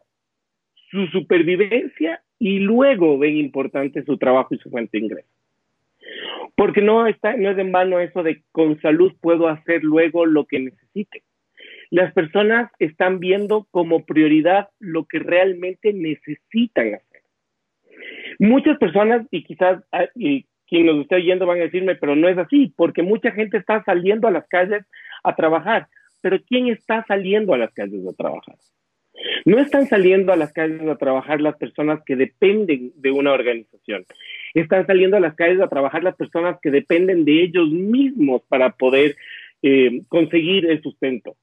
su 0.91 1.07
supervivencia 1.07 2.21
y 2.37 2.59
luego 2.59 3.17
ven 3.17 3.37
importante 3.37 4.03
su 4.03 4.17
trabajo 4.17 4.53
y 4.53 4.57
su 4.59 4.69
fuente 4.69 4.97
de 4.97 5.05
ingreso. 5.05 5.29
Porque 6.55 6.81
no, 6.81 7.07
está, 7.07 7.35
no 7.37 7.49
es 7.49 7.57
en 7.57 7.71
vano 7.71 7.99
eso 7.99 8.23
de 8.23 8.43
con 8.51 8.79
salud 8.81 9.13
puedo 9.21 9.47
hacer 9.47 9.83
luego 9.83 10.25
lo 10.25 10.45
que 10.45 10.59
necesite. 10.59 11.23
Las 11.89 12.13
personas 12.13 12.71
están 12.79 13.19
viendo 13.19 13.67
como 13.71 14.05
prioridad 14.05 14.69
lo 14.79 15.05
que 15.05 15.19
realmente 15.19 15.93
necesitan 15.93 16.95
hacer. 16.95 17.21
Muchas 18.39 18.77
personas, 18.77 19.25
y 19.31 19.43
quizás 19.43 19.83
ah, 19.91 20.05
y 20.15 20.45
quien 20.67 20.85
nos 20.85 21.01
esté 21.01 21.15
oyendo 21.15 21.45
van 21.45 21.59
a 21.59 21.63
decirme, 21.63 21.95
pero 21.95 22.15
no 22.15 22.29
es 22.29 22.37
así, 22.37 22.73
porque 22.75 23.03
mucha 23.03 23.31
gente 23.31 23.57
está 23.57 23.83
saliendo 23.83 24.27
a 24.27 24.31
las 24.31 24.47
calles 24.47 24.85
a 25.23 25.35
trabajar. 25.35 25.87
Pero 26.21 26.39
¿quién 26.47 26.67
está 26.67 27.03
saliendo 27.07 27.53
a 27.53 27.57
las 27.57 27.73
calles 27.73 28.07
a 28.07 28.13
trabajar? 28.13 28.55
No 29.45 29.59
están 29.59 29.87
saliendo 29.87 30.31
a 30.31 30.35
las 30.35 30.53
calles 30.53 30.81
a 30.87 30.95
trabajar 30.95 31.41
las 31.41 31.55
personas 31.57 32.01
que 32.05 32.15
dependen 32.15 32.91
de 32.95 33.11
una 33.11 33.33
organización. 33.33 34.05
Están 34.53 34.85
saliendo 34.87 35.17
a 35.17 35.19
las 35.21 35.35
calles 35.35 35.61
a 35.61 35.69
trabajar 35.69 36.03
las 36.03 36.15
personas 36.15 36.57
que 36.61 36.71
dependen 36.71 37.25
de 37.25 37.43
ellos 37.43 37.69
mismos 37.69 38.41
para 38.47 38.71
poder 38.71 39.15
eh, 39.61 40.01
conseguir 40.07 40.65
el 40.65 40.81
sustento. 40.81 41.35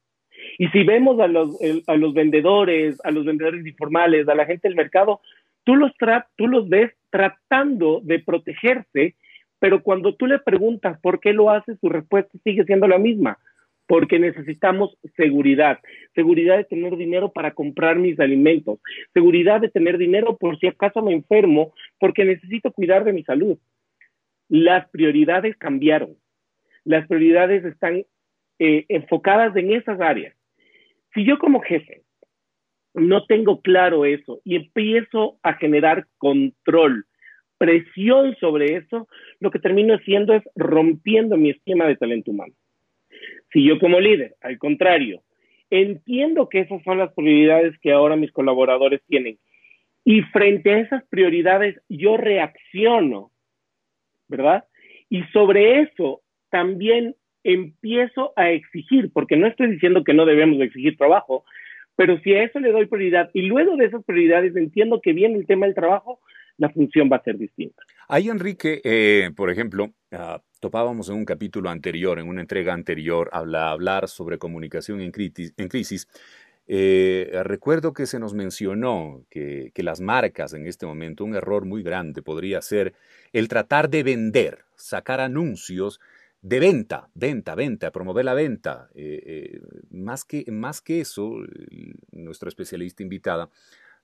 Y 0.58 0.68
si 0.68 0.84
vemos 0.84 1.20
a 1.20 1.28
los, 1.28 1.58
a 1.86 1.94
los 1.96 2.14
vendedores, 2.14 2.98
a 3.04 3.10
los 3.10 3.24
vendedores 3.24 3.66
informales, 3.66 4.28
a 4.28 4.34
la 4.34 4.46
gente 4.46 4.68
del 4.68 4.76
mercado, 4.76 5.20
tú 5.64 5.76
los, 5.76 5.92
tú 6.36 6.48
los 6.48 6.68
ves 6.68 6.92
tratando 7.10 8.00
de 8.02 8.20
protegerse, 8.20 9.14
pero 9.58 9.82
cuando 9.82 10.14
tú 10.14 10.26
le 10.26 10.38
preguntas 10.38 10.98
por 11.00 11.20
qué 11.20 11.32
lo 11.32 11.50
hace, 11.50 11.76
su 11.76 11.88
respuesta 11.88 12.38
sigue 12.44 12.64
siendo 12.64 12.86
la 12.86 12.98
misma 12.98 13.38
porque 13.88 14.18
necesitamos 14.18 14.96
seguridad, 15.16 15.80
seguridad 16.14 16.58
de 16.58 16.64
tener 16.64 16.94
dinero 16.96 17.32
para 17.32 17.52
comprar 17.52 17.96
mis 17.96 18.20
alimentos, 18.20 18.78
seguridad 19.14 19.62
de 19.62 19.70
tener 19.70 19.96
dinero 19.96 20.36
por 20.36 20.58
si 20.58 20.66
acaso 20.66 21.02
me 21.02 21.14
enfermo, 21.14 21.72
porque 21.98 22.26
necesito 22.26 22.70
cuidar 22.70 23.04
de 23.04 23.14
mi 23.14 23.24
salud. 23.24 23.58
Las 24.50 24.88
prioridades 24.90 25.56
cambiaron, 25.56 26.16
las 26.84 27.08
prioridades 27.08 27.64
están 27.64 28.04
eh, 28.58 28.84
enfocadas 28.90 29.56
en 29.56 29.72
esas 29.72 29.98
áreas. 30.02 30.36
Si 31.14 31.24
yo 31.24 31.38
como 31.38 31.60
jefe 31.60 32.02
no 32.92 33.24
tengo 33.24 33.62
claro 33.62 34.04
eso 34.04 34.42
y 34.44 34.56
empiezo 34.56 35.38
a 35.42 35.54
generar 35.54 36.06
control, 36.18 37.06
presión 37.56 38.36
sobre 38.38 38.76
eso, 38.76 39.08
lo 39.40 39.50
que 39.50 39.60
termino 39.60 39.94
haciendo 39.94 40.34
es 40.34 40.42
rompiendo 40.56 41.38
mi 41.38 41.50
esquema 41.50 41.86
de 41.86 41.96
talento 41.96 42.32
humano. 42.32 42.52
Si 43.52 43.64
yo 43.64 43.78
como 43.78 44.00
líder, 44.00 44.36
al 44.40 44.58
contrario, 44.58 45.22
entiendo 45.70 46.48
que 46.48 46.60
esas 46.60 46.82
son 46.82 46.98
las 46.98 47.12
prioridades 47.12 47.78
que 47.80 47.92
ahora 47.92 48.16
mis 48.16 48.32
colaboradores 48.32 49.00
tienen 49.06 49.38
y 50.04 50.22
frente 50.22 50.72
a 50.72 50.80
esas 50.80 51.04
prioridades 51.08 51.80
yo 51.88 52.16
reacciono, 52.16 53.30
¿verdad? 54.26 54.64
Y 55.10 55.22
sobre 55.32 55.82
eso 55.82 56.22
también 56.50 57.14
empiezo 57.44 58.32
a 58.36 58.50
exigir, 58.50 59.10
porque 59.12 59.36
no 59.36 59.46
estoy 59.46 59.70
diciendo 59.70 60.04
que 60.04 60.14
no 60.14 60.24
debemos 60.24 60.60
exigir 60.60 60.96
trabajo, 60.96 61.44
pero 61.96 62.18
si 62.20 62.32
a 62.32 62.42
eso 62.42 62.58
le 62.58 62.72
doy 62.72 62.86
prioridad 62.86 63.30
y 63.34 63.42
luego 63.42 63.76
de 63.76 63.86
esas 63.86 64.04
prioridades 64.04 64.54
entiendo 64.56 65.00
que 65.02 65.12
viene 65.12 65.36
el 65.36 65.46
tema 65.46 65.66
del 65.66 65.74
trabajo, 65.74 66.20
la 66.56 66.70
función 66.70 67.08
va 67.12 67.16
a 67.16 67.22
ser 67.22 67.38
distinta. 67.38 67.82
Ahí, 68.08 68.28
Enrique, 68.28 68.80
eh, 68.84 69.30
por 69.36 69.50
ejemplo, 69.50 69.90
uh, 70.12 70.38
topábamos 70.60 71.08
en 71.08 71.16
un 71.16 71.24
capítulo 71.24 71.70
anterior, 71.70 72.18
en 72.18 72.28
una 72.28 72.40
entrega 72.40 72.72
anterior, 72.74 73.30
habla, 73.32 73.70
hablar 73.70 74.08
sobre 74.08 74.38
comunicación 74.38 75.00
en, 75.00 75.10
crisis. 75.10 76.08
Eh, 76.66 77.30
recuerdo 77.44 77.92
que 77.92 78.06
se 78.06 78.18
nos 78.18 78.34
mencionó 78.34 79.24
que, 79.30 79.72
las 79.76 80.00
marcas 80.00 80.52
en 80.52 80.66
este 80.66 80.86
momento, 80.86 81.24
un 81.24 81.34
error 81.34 81.64
muy 81.64 81.82
grande 81.82 82.22
podría 82.22 82.60
ser 82.62 82.94
el 83.32 83.48
tratar 83.48 83.88
de 83.88 84.02
vender, 84.02 84.64
sacar 84.76 85.20
anuncios 85.20 86.00
de 86.42 86.60
venta, 86.60 87.08
venta, 87.14 87.54
venta, 87.54 87.90
promover 87.90 88.24
la 88.24 88.34
venta. 88.34 88.88
Eh, 88.94 89.60
más, 89.90 90.24
que, 90.24 90.44
más 90.50 90.80
que 90.80 91.00
eso, 91.00 91.36
nuestra 92.12 92.48
especialista 92.48 93.02
invitada 93.02 93.48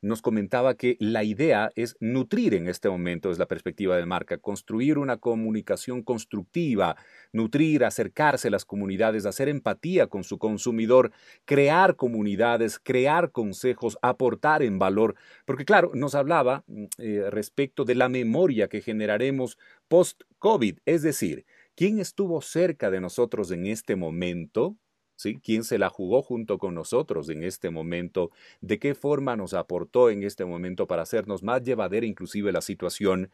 nos 0.04 0.20
comentaba 0.20 0.74
que 0.74 0.96
la 1.00 1.24
idea 1.24 1.70
es 1.76 1.96
nutrir 1.98 2.54
en 2.54 2.68
este 2.68 2.90
momento, 2.90 3.30
es 3.30 3.38
la 3.38 3.46
perspectiva 3.46 3.96
de 3.96 4.04
marca, 4.04 4.36
construir 4.36 4.98
una 4.98 5.16
comunicación 5.16 6.02
constructiva, 6.02 6.96
nutrir, 7.32 7.84
acercarse 7.84 8.48
a 8.48 8.50
las 8.50 8.66
comunidades, 8.66 9.24
hacer 9.24 9.48
empatía 9.48 10.06
con 10.06 10.22
su 10.22 10.38
consumidor, 10.38 11.10
crear 11.46 11.96
comunidades, 11.96 12.78
crear 12.78 13.32
consejos, 13.32 13.96
aportar 14.02 14.62
en 14.62 14.78
valor, 14.78 15.14
porque 15.46 15.64
claro, 15.64 15.90
nos 15.94 16.14
hablaba 16.14 16.64
mm, 16.66 16.84
eh, 16.98 17.30
respecto 17.30 17.84
de 17.84 17.94
la 17.94 18.10
memoria 18.10 18.68
que 18.68 18.82
generaremos 18.82 19.56
post-COVID, 19.88 20.78
es 20.84 21.02
decir, 21.02 21.46
¿quién 21.74 21.98
estuvo 21.98 22.42
cerca 22.42 22.90
de 22.90 23.00
nosotros 23.00 23.50
en 23.50 23.66
este 23.66 23.96
momento? 23.96 24.76
¿Sí? 25.16 25.40
¿Quién 25.42 25.64
se 25.64 25.78
la 25.78 25.88
jugó 25.88 26.22
junto 26.22 26.58
con 26.58 26.74
nosotros 26.74 27.28
en 27.28 27.42
este 27.42 27.70
momento? 27.70 28.30
¿De 28.60 28.78
qué 28.78 28.94
forma 28.94 29.36
nos 29.36 29.54
aportó 29.54 30.10
en 30.10 30.22
este 30.22 30.44
momento 30.44 30.86
para 30.86 31.02
hacernos 31.02 31.42
más 31.42 31.62
llevadera 31.62 32.06
inclusive 32.06 32.52
la 32.52 32.60
situación? 32.60 33.30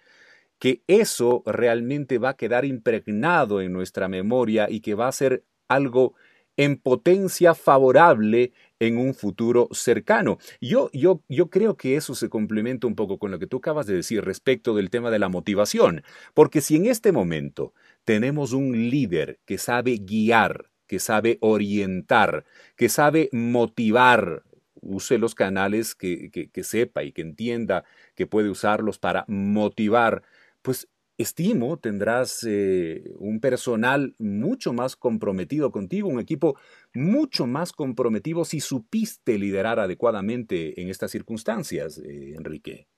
Que 0.58 0.82
eso 0.86 1.42
realmente 1.46 2.18
va 2.18 2.30
a 2.30 2.36
quedar 2.36 2.64
impregnado 2.64 3.60
en 3.60 3.72
nuestra 3.72 4.08
memoria 4.08 4.68
y 4.70 4.80
que 4.80 4.94
va 4.94 5.08
a 5.08 5.12
ser 5.12 5.44
algo 5.68 6.14
en 6.56 6.76
potencia 6.76 7.54
favorable 7.54 8.52
en 8.80 8.98
un 8.98 9.14
futuro 9.14 9.68
cercano. 9.72 10.38
Yo, 10.60 10.90
yo, 10.92 11.22
yo 11.28 11.48
creo 11.48 11.76
que 11.76 11.96
eso 11.96 12.14
se 12.14 12.28
complementa 12.28 12.86
un 12.86 12.94
poco 12.96 13.18
con 13.18 13.30
lo 13.30 13.38
que 13.38 13.46
tú 13.46 13.58
acabas 13.58 13.86
de 13.86 13.94
decir 13.94 14.22
respecto 14.24 14.74
del 14.74 14.90
tema 14.90 15.10
de 15.10 15.18
la 15.18 15.30
motivación, 15.30 16.02
porque 16.34 16.60
si 16.60 16.76
en 16.76 16.86
este 16.86 17.12
momento 17.12 17.72
tenemos 18.04 18.52
un 18.52 18.72
líder 18.90 19.38
que 19.46 19.56
sabe 19.56 19.96
guiar, 19.98 20.69
que 20.90 20.98
sabe 20.98 21.38
orientar, 21.40 22.44
que 22.74 22.88
sabe 22.88 23.28
motivar, 23.30 24.42
use 24.82 25.18
los 25.18 25.36
canales 25.36 25.94
que, 25.94 26.50
sepa 26.64 27.04
y 27.04 27.12
que 27.12 27.22
entienda 27.22 27.84
que 28.16 28.26
puede 28.26 28.50
usarlos 28.50 28.98
para 28.98 29.24
motivar, 29.28 30.24
pues 30.62 30.88
estimo 31.16 31.78
tendrás 31.78 32.44
eh, 32.44 33.04
un 33.20 33.38
personal 33.38 34.16
mucho 34.18 34.72
más 34.72 34.96
comprometido 34.96 35.70
contigo, 35.70 36.08
un 36.08 36.18
equipo 36.18 36.58
mucho 36.92 37.46
más 37.46 37.72
comprometido 37.72 38.44
si 38.44 38.58
supiste 38.58 39.38
liderar 39.38 39.78
adecuadamente 39.78 40.80
en 40.82 40.88
estas 40.88 41.12
circunstancias, 41.12 41.98
eh, 41.98 42.34
Enrique. 42.36 42.88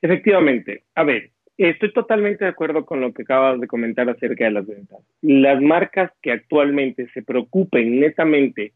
Efectivamente. 0.00 0.86
A 0.96 1.04
ver, 1.04 1.30
Estoy 1.58 1.92
totalmente 1.92 2.44
de 2.44 2.50
acuerdo 2.50 2.84
con 2.86 3.00
lo 3.00 3.12
que 3.12 3.22
acabas 3.22 3.60
de 3.60 3.66
comentar 3.66 4.08
acerca 4.08 4.44
de 4.44 4.52
las 4.52 4.66
ventas. 4.66 5.00
Las 5.20 5.60
marcas 5.60 6.10
que 6.22 6.32
actualmente 6.32 7.08
se 7.12 7.22
preocupen 7.22 8.00
netamente 8.00 8.72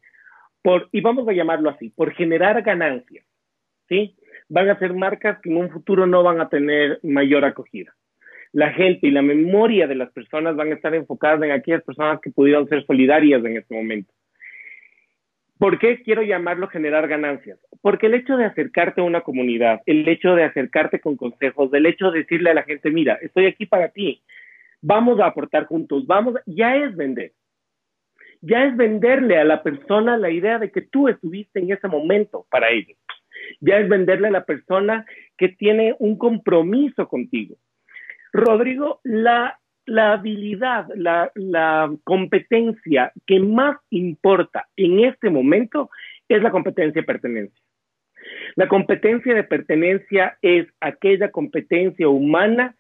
por, 0.62 0.88
y 0.92 1.00
vamos 1.00 1.26
a 1.28 1.33
llamarlo 1.33 1.71
así, 1.71 1.90
por 1.90 2.12
generar 2.12 2.61
ganancias, 2.62 3.25
¿sí? 3.88 4.16
Van 4.49 4.68
a 4.68 4.78
ser 4.78 4.92
marcas 4.95 5.38
que 5.40 5.50
en 5.50 5.56
un 5.56 5.71
futuro 5.71 6.06
no 6.06 6.23
van 6.23 6.40
a 6.40 6.49
tener 6.49 6.99
mayor 7.02 7.45
acogida. 7.45 7.95
La 8.52 8.73
gente 8.73 9.06
y 9.06 9.11
la 9.11 9.23
memoria 9.23 9.87
de 9.87 9.95
las 9.95 10.11
personas 10.12 10.56
van 10.56 10.71
a 10.71 10.75
estar 10.75 10.95
enfocadas 10.95 11.42
en 11.42 11.52
aquellas 11.52 11.83
personas 11.83 12.21
que 12.21 12.30
pudieron 12.30 12.68
ser 12.68 12.85
solidarias 12.85 13.45
en 13.45 13.56
este 13.56 13.75
momento. 13.75 14.12
¿Por 15.58 15.78
qué 15.78 16.02
quiero 16.02 16.22
llamarlo 16.22 16.68
generar 16.68 17.08
ganancias? 17.08 17.58
Porque 17.80 18.06
el 18.06 18.14
hecho 18.14 18.36
de 18.36 18.44
acercarte 18.44 19.00
a 19.00 19.04
una 19.04 19.22
comunidad, 19.22 19.80
el 19.86 20.06
hecho 20.06 20.34
de 20.34 20.44
acercarte 20.44 21.00
con 21.00 21.16
consejos, 21.16 21.72
el 21.72 21.86
hecho 21.86 22.10
de 22.10 22.20
decirle 22.20 22.50
a 22.50 22.54
la 22.54 22.64
gente, 22.64 22.90
mira, 22.90 23.18
estoy 23.22 23.46
aquí 23.46 23.64
para 23.64 23.88
ti, 23.88 24.22
vamos 24.82 25.18
a 25.20 25.26
aportar 25.26 25.64
juntos, 25.66 26.06
vamos, 26.06 26.34
ya 26.44 26.76
es 26.76 26.94
vender. 26.94 27.32
Ya 28.42 28.64
es 28.64 28.76
venderle 28.76 29.38
a 29.38 29.44
la 29.44 29.62
persona 29.62 30.18
la 30.18 30.30
idea 30.30 30.58
de 30.58 30.70
que 30.70 30.82
tú 30.82 31.08
estuviste 31.08 31.58
en 31.58 31.72
ese 31.72 31.88
momento 31.88 32.46
para 32.50 32.70
ellos. 32.70 32.98
Ya 33.60 33.78
es 33.78 33.88
venderle 33.88 34.28
a 34.28 34.32
la 34.32 34.44
persona 34.44 35.06
que 35.38 35.48
tiene 35.48 35.96
un 35.98 36.18
compromiso 36.18 37.08
contigo. 37.08 37.56
Rodrigo, 38.32 39.00
la 39.04 39.58
la 39.87 40.14
habilidad, 40.14 40.88
la, 40.95 41.31
competencia 42.05 43.12
que 43.25 43.40
más 43.40 43.78
importa 43.90 44.66
en 44.76 45.05
este 45.05 45.31
momento 45.31 45.90
es 46.28 46.43
la 46.43 46.50
competencia 46.50 47.00
de 47.00 47.07
pertenencia. 47.07 47.64
La 48.57 48.69
competencia 48.69 49.35
de 49.35 49.45
pertenencia 49.45 50.37
es 50.43 50.66
aquella 50.81 51.31
competencia 51.31 52.09
humana 52.09 52.75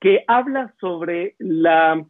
que 0.00 0.22
habla 0.28 0.72
sobre 0.80 1.34
la, 1.38 2.04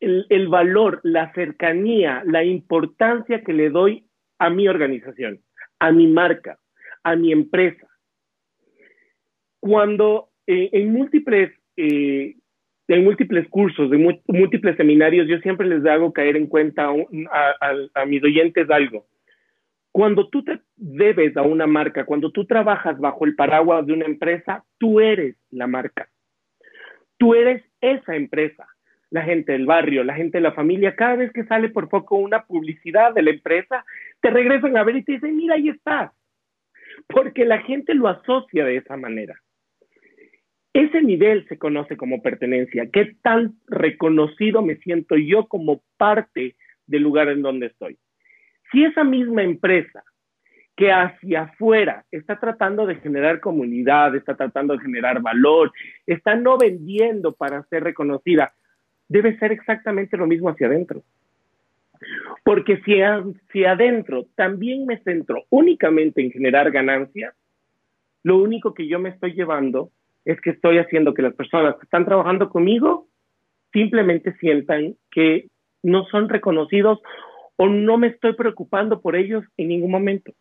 el, 0.00 0.48
valor, 0.48 1.00
la 1.04 1.32
cercanía, 1.32 2.22
la 2.26 2.42
importancia 2.42 3.44
que 3.44 3.52
le 3.52 3.70
doy 3.70 4.04
a 4.38 4.50
mi 4.50 4.66
organización, 4.66 5.40
a 5.78 5.92
mi 5.92 6.08
marca, 6.08 6.58
a 7.04 7.14
mi 7.14 7.32
empresa. 7.32 7.86
Cuando 9.60 10.30
eh, 10.46 10.70
en 10.72 10.92
múltiples 10.92 11.52
eh, 11.76 12.34
en 12.94 13.04
múltiples 13.04 13.48
cursos, 13.48 13.90
de 13.90 13.98
múltiples 14.26 14.76
seminarios, 14.76 15.28
yo 15.28 15.38
siempre 15.38 15.68
les 15.68 15.84
hago 15.86 16.12
caer 16.12 16.36
en 16.36 16.46
cuenta 16.46 16.88
a, 16.88 18.06
mis 18.06 18.22
oyentes 18.24 18.68
algo. 18.70 19.06
Cuando 19.92 20.28
tú 20.28 20.42
te 20.44 20.60
debes 20.76 21.36
a 21.36 21.42
una 21.42 21.66
marca, 21.66 22.04
cuando 22.04 22.30
tú 22.30 22.46
trabajas 22.46 22.98
bajo 22.98 23.24
el 23.24 23.36
paraguas 23.36 23.86
de 23.86 23.92
una 23.92 24.06
empresa, 24.06 24.64
tú 24.78 25.00
eres 25.00 25.36
la 25.50 25.66
marca. 25.66 26.08
Tú 27.16 27.34
eres 27.34 27.62
esa 27.80 28.16
empresa. 28.16 28.66
La 29.10 29.22
gente 29.22 29.52
del 29.52 29.66
barrio, 29.66 30.04
la 30.04 30.14
gente 30.14 30.38
de 30.38 30.42
la 30.42 30.52
familia, 30.52 30.94
cada 30.94 31.16
vez 31.16 31.32
que 31.32 31.44
sale 31.44 31.68
por 31.68 31.88
poco 31.88 32.16
una 32.16 32.44
publicidad 32.44 33.12
de 33.12 33.22
la 33.22 33.30
empresa, 33.30 33.84
te 34.20 34.30
regresan 34.30 34.76
a 34.76 34.84
ver 34.84 34.96
y 34.96 35.04
te 35.04 35.12
dicen, 35.12 35.36
mira, 35.36 35.56
ahí 35.56 35.68
estás. 35.68 36.12
Porque 37.08 37.44
la 37.44 37.60
gente 37.62 37.94
lo 37.94 38.08
asocia 38.08 38.64
de 38.64 38.76
esa 38.76 38.96
manera. 38.96 39.34
Ese 40.72 41.02
nivel 41.02 41.46
se 41.48 41.58
conoce 41.58 41.96
como 41.96 42.22
pertenencia. 42.22 42.88
¿Qué 42.92 43.16
tan 43.22 43.56
reconocido 43.66 44.62
me 44.62 44.76
siento 44.76 45.16
yo 45.16 45.46
como 45.46 45.82
parte 45.96 46.54
del 46.86 47.02
lugar 47.02 47.28
en 47.28 47.42
donde 47.42 47.66
estoy? 47.66 47.98
Si 48.70 48.84
esa 48.84 49.02
misma 49.02 49.42
empresa 49.42 50.04
que 50.76 50.92
hacia 50.92 51.42
afuera 51.42 52.04
está 52.10 52.38
tratando 52.38 52.86
de 52.86 52.94
generar 52.96 53.40
comunidad, 53.40 54.14
está 54.14 54.36
tratando 54.36 54.74
de 54.74 54.82
generar 54.82 55.20
valor, 55.20 55.72
está 56.06 56.36
no 56.36 56.56
vendiendo 56.56 57.32
para 57.32 57.64
ser 57.64 57.82
reconocida, 57.82 58.54
debe 59.08 59.36
ser 59.38 59.52
exactamente 59.52 60.16
lo 60.16 60.26
mismo 60.26 60.48
hacia 60.48 60.68
adentro. 60.68 61.02
Porque 62.44 62.80
si, 62.84 62.94
si 63.52 63.64
adentro 63.64 64.26
también 64.36 64.86
me 64.86 65.02
centro 65.02 65.44
únicamente 65.50 66.22
en 66.22 66.30
generar 66.30 66.70
ganancias, 66.70 67.34
lo 68.22 68.38
único 68.38 68.72
que 68.72 68.86
yo 68.86 68.98
me 68.98 69.10
estoy 69.10 69.32
llevando 69.32 69.90
es 70.24 70.40
que 70.40 70.50
estoy 70.50 70.78
haciendo 70.78 71.14
que 71.14 71.22
las 71.22 71.34
personas 71.34 71.76
que 71.76 71.84
están 71.84 72.04
trabajando 72.04 72.50
conmigo 72.50 73.06
simplemente 73.72 74.34
sientan 74.38 74.94
que 75.10 75.48
no 75.82 76.04
son 76.06 76.28
reconocidos 76.28 77.00
o 77.56 77.68
no 77.68 77.98
me 77.98 78.08
estoy 78.08 78.34
preocupando 78.34 79.00
por 79.00 79.16
ellos 79.16 79.44
en 79.56 79.68
ningún 79.68 79.90
momento. 79.90 80.32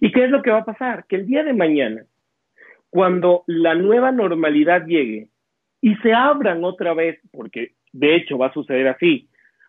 ¿Y 0.00 0.12
qué 0.12 0.24
es 0.24 0.30
lo 0.30 0.42
que 0.42 0.50
va 0.50 0.58
a 0.58 0.64
pasar? 0.64 1.04
Que 1.08 1.16
el 1.16 1.26
día 1.26 1.42
de 1.42 1.52
mañana, 1.52 2.04
cuando 2.90 3.44
la 3.46 3.74
nueva 3.74 4.12
normalidad 4.12 4.86
llegue 4.86 5.28
y 5.80 5.94
se 5.96 6.12
abran 6.12 6.64
otra 6.64 6.94
vez, 6.94 7.20
porque 7.32 7.72
de 7.92 8.16
hecho 8.16 8.38
va 8.38 8.46
a 8.46 8.52
suceder 8.52 8.88
así, 8.88 9.28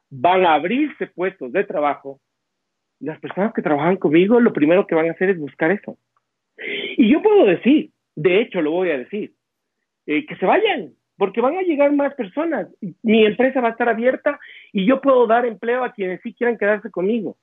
van 0.10 0.46
a 0.46 0.54
abrirse 0.54 1.08
puestos 1.08 1.52
de 1.52 1.64
trabajo, 1.64 2.20
las 3.00 3.20
personas 3.20 3.54
que 3.54 3.62
trabajan 3.62 3.98
conmigo 3.98 4.40
lo 4.40 4.54
primero 4.54 4.86
que 4.86 4.96
van 4.96 5.08
a 5.08 5.12
hacer 5.12 5.30
es 5.30 5.40
buscar 5.40 5.72
eso. 5.72 5.98
Y 6.98 7.12
yo 7.12 7.22
puedo 7.22 7.46
decir, 7.46 7.92
de 8.22 8.42
hecho 8.42 8.62
lo 8.62 8.72
voy 8.72 8.92
a 8.92 8.98
decir, 8.98 9.34
eh, 10.06 10.26
que 10.26 10.36
se 10.36 10.46
vayan, 10.46 10.92
porque 11.18 11.40
van 11.40 11.58
a 11.58 11.62
llegar 11.62 11.94
más 11.94 12.14
personas. 12.16 12.68
Mi 13.02 13.26
empresa 13.26 13.62
va 13.62 13.70
a 13.70 13.72
estar 13.72 13.88
abierta 13.88 14.40
y 14.74 14.86
yo 14.86 15.00
puedo 15.00 15.26
dar 15.26 15.46
empleo 15.46 15.86
a 15.86 15.94
quienes 15.94 16.20
sí 16.22 16.34
quieran 16.34 16.58
quedarse 16.58 16.92
conmigo. 16.92 17.38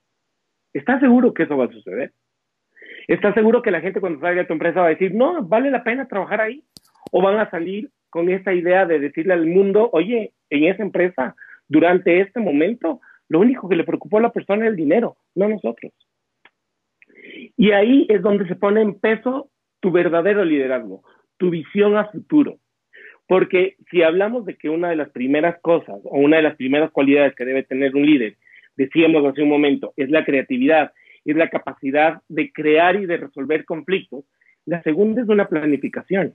¿Estás 0.75 1.00
seguro 1.00 1.33
que 1.33 1.45
eso 1.45 1.56
va 1.56 1.64
a 1.64 1.73
suceder? 1.73 2.12
¿Estás 3.09 3.33
seguro 3.35 3.62
que 3.62 3.71
la 3.71 3.80
gente 3.80 4.00
cuando 4.00 4.21
salga 4.21 4.42
de 4.42 4.47
tu 4.47 4.52
empresa 4.52 4.80
va 4.80 4.88
a 4.88 4.90
decir, 4.90 5.14
no, 5.14 5.42
vale 5.45 5.71
la 5.71 5.83
pena 5.83 6.09
trabajar 6.09 6.42
ahí? 6.42 6.62
¿O 7.11 7.23
van 7.23 7.38
a 7.38 7.50
salir 7.50 7.90
con 8.11 8.28
esa 8.28 8.52
idea 8.52 8.85
de 8.85 8.99
decirle 8.99 9.33
al 9.33 9.47
mundo, 9.47 9.88
oye, 9.92 10.33
en 10.50 10.64
esa 10.64 10.83
empresa, 10.83 11.35
durante 11.68 12.21
este 12.21 12.40
momento, 12.40 13.00
lo 13.28 13.40
único 13.40 13.66
que 13.66 13.76
le 13.76 13.85
preocupó 13.85 14.18
a 14.18 14.23
la 14.23 14.33
persona 14.33 14.64
es 14.64 14.71
el 14.71 14.76
dinero, 14.76 15.16
no 15.35 15.49
nosotros? 15.49 15.92
Y 17.56 17.71
ahí 17.71 18.06
es 18.10 18.21
donde 18.21 18.47
se 18.47 18.56
pone 18.56 18.82
en 18.82 18.99
peso 18.99 19.50
tu 19.80 19.91
verdadero 19.91 20.45
liderazgo, 20.45 21.02
tu 21.36 21.50
visión 21.50 21.97
a 21.97 22.06
futuro. 22.06 22.58
Porque 23.28 23.76
si 23.91 24.02
hablamos 24.02 24.47
de 24.47 24.56
que 24.56 24.69
una 24.69 24.91
de 24.91 24.97
las 24.97 25.10
primeras 25.10 25.60
cosas 25.60 25.99
o 26.04 26.19
una 26.19 26.36
de 26.36 26.45
las 26.45 26.56
primeras 26.56 26.91
cualidades 26.93 27.34
que 27.34 27.45
debe 27.45 27.65
tener 27.65 27.95
un 27.97 28.06
líder, 28.06 28.36
decíamos 28.76 29.25
hace 29.25 29.43
un 29.43 29.49
momento, 29.49 29.93
es 29.97 30.10
la 30.10 30.25
creatividad, 30.25 30.93
es 31.25 31.36
la 31.36 31.50
capacidad 31.50 32.23
de 32.28 32.52
crear 32.52 32.97
y 32.97 33.06
de 33.06 33.17
resolver 33.17 33.65
conflictos, 33.65 34.25
la 34.65 34.82
segunda 34.82 35.23
es 35.23 35.28
una 35.28 35.49
planificación. 35.49 36.34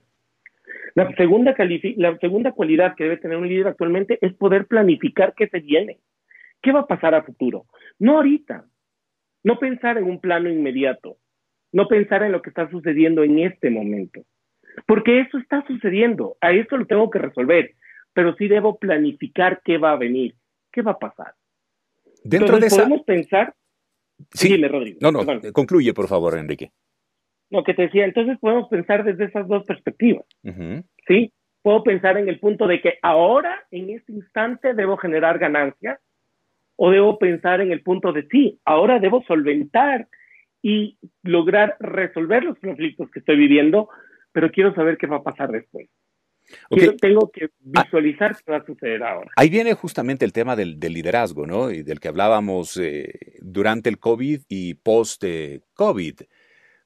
La 0.94 1.10
segunda, 1.16 1.54
la 1.96 2.18
segunda 2.18 2.52
cualidad 2.52 2.94
que 2.96 3.04
debe 3.04 3.16
tener 3.16 3.38
un 3.38 3.48
líder 3.48 3.68
actualmente 3.68 4.18
es 4.20 4.34
poder 4.34 4.66
planificar 4.66 5.34
qué 5.34 5.48
se 5.48 5.60
viene, 5.60 5.98
qué 6.60 6.72
va 6.72 6.80
a 6.80 6.86
pasar 6.86 7.14
a 7.14 7.22
futuro. 7.22 7.66
No 7.98 8.16
ahorita, 8.16 8.66
no 9.44 9.58
pensar 9.58 9.98
en 9.98 10.04
un 10.04 10.20
plano 10.20 10.50
inmediato, 10.50 11.16
no 11.72 11.88
pensar 11.88 12.22
en 12.22 12.32
lo 12.32 12.42
que 12.42 12.50
está 12.50 12.70
sucediendo 12.70 13.24
en 13.24 13.38
este 13.38 13.70
momento. 13.70 14.22
Porque 14.86 15.20
eso 15.20 15.38
está 15.38 15.64
sucediendo, 15.66 16.36
a 16.40 16.52
eso 16.52 16.76
lo 16.76 16.86
tengo 16.86 17.10
que 17.10 17.18
resolver, 17.18 17.72
pero 18.12 18.34
sí 18.36 18.48
debo 18.48 18.78
planificar 18.78 19.60
qué 19.64 19.78
va 19.78 19.92
a 19.92 19.96
venir, 19.96 20.34
qué 20.70 20.82
va 20.82 20.92
a 20.92 20.98
pasar. 20.98 21.34
Dentro 22.24 22.58
de 22.58 22.68
podemos 22.68 23.02
pensar. 23.02 23.54
Sí, 24.30 24.56
Rodrigo. 24.64 24.98
No, 25.00 25.10
no, 25.10 25.24
concluye, 25.52 25.92
por 25.92 26.08
favor, 26.08 26.38
Enrique. 26.38 26.70
Lo 27.50 27.64
que 27.64 27.74
te 27.74 27.82
decía, 27.82 28.04
entonces 28.04 28.38
podemos 28.38 28.68
pensar 28.68 29.04
desde 29.04 29.24
esas 29.24 29.46
dos 29.48 29.64
perspectivas. 29.64 30.24
¿Sí? 31.06 31.32
Puedo 31.60 31.82
pensar 31.82 32.16
en 32.16 32.28
el 32.28 32.38
punto 32.38 32.66
de 32.66 32.80
que 32.80 32.98
ahora, 33.02 33.66
en 33.70 33.90
este 33.90 34.12
instante, 34.12 34.74
debo 34.74 34.96
generar 34.96 35.38
ganancias, 35.38 35.98
o 36.76 36.90
debo 36.90 37.18
pensar 37.18 37.60
en 37.60 37.70
el 37.70 37.82
punto 37.82 38.12
de 38.12 38.26
sí, 38.28 38.58
ahora 38.64 38.98
debo 38.98 39.22
solventar 39.24 40.08
y 40.62 40.96
lograr 41.22 41.76
resolver 41.80 42.44
los 42.44 42.58
conflictos 42.58 43.10
que 43.10 43.18
estoy 43.18 43.36
viviendo, 43.36 43.88
pero 44.30 44.50
quiero 44.50 44.74
saber 44.74 44.96
qué 44.96 45.06
va 45.08 45.16
a 45.16 45.22
pasar 45.22 45.50
después. 45.50 45.88
tengo 47.00 47.30
que 47.30 47.46
ah. 47.46 47.82
visualizar 47.82 48.36
qué 48.36 48.52
va 48.52 48.58
a 48.58 48.64
suceder 48.64 49.02
ahora. 49.02 49.30
Ahí 49.36 49.50
viene 49.50 49.74
justamente 49.74 50.24
el 50.24 50.32
tema 50.32 50.54
del, 50.54 50.78
liderazgo, 50.78 51.46
¿no? 51.46 51.70
Y 51.70 51.82
del 51.82 52.00
que 52.00 52.08
hablábamos 52.08 52.76
eh, 52.76 53.38
durante 53.40 53.90
el 53.90 53.98
COVID 53.98 54.42
y 54.48 54.74
post-COVID. 54.74 56.20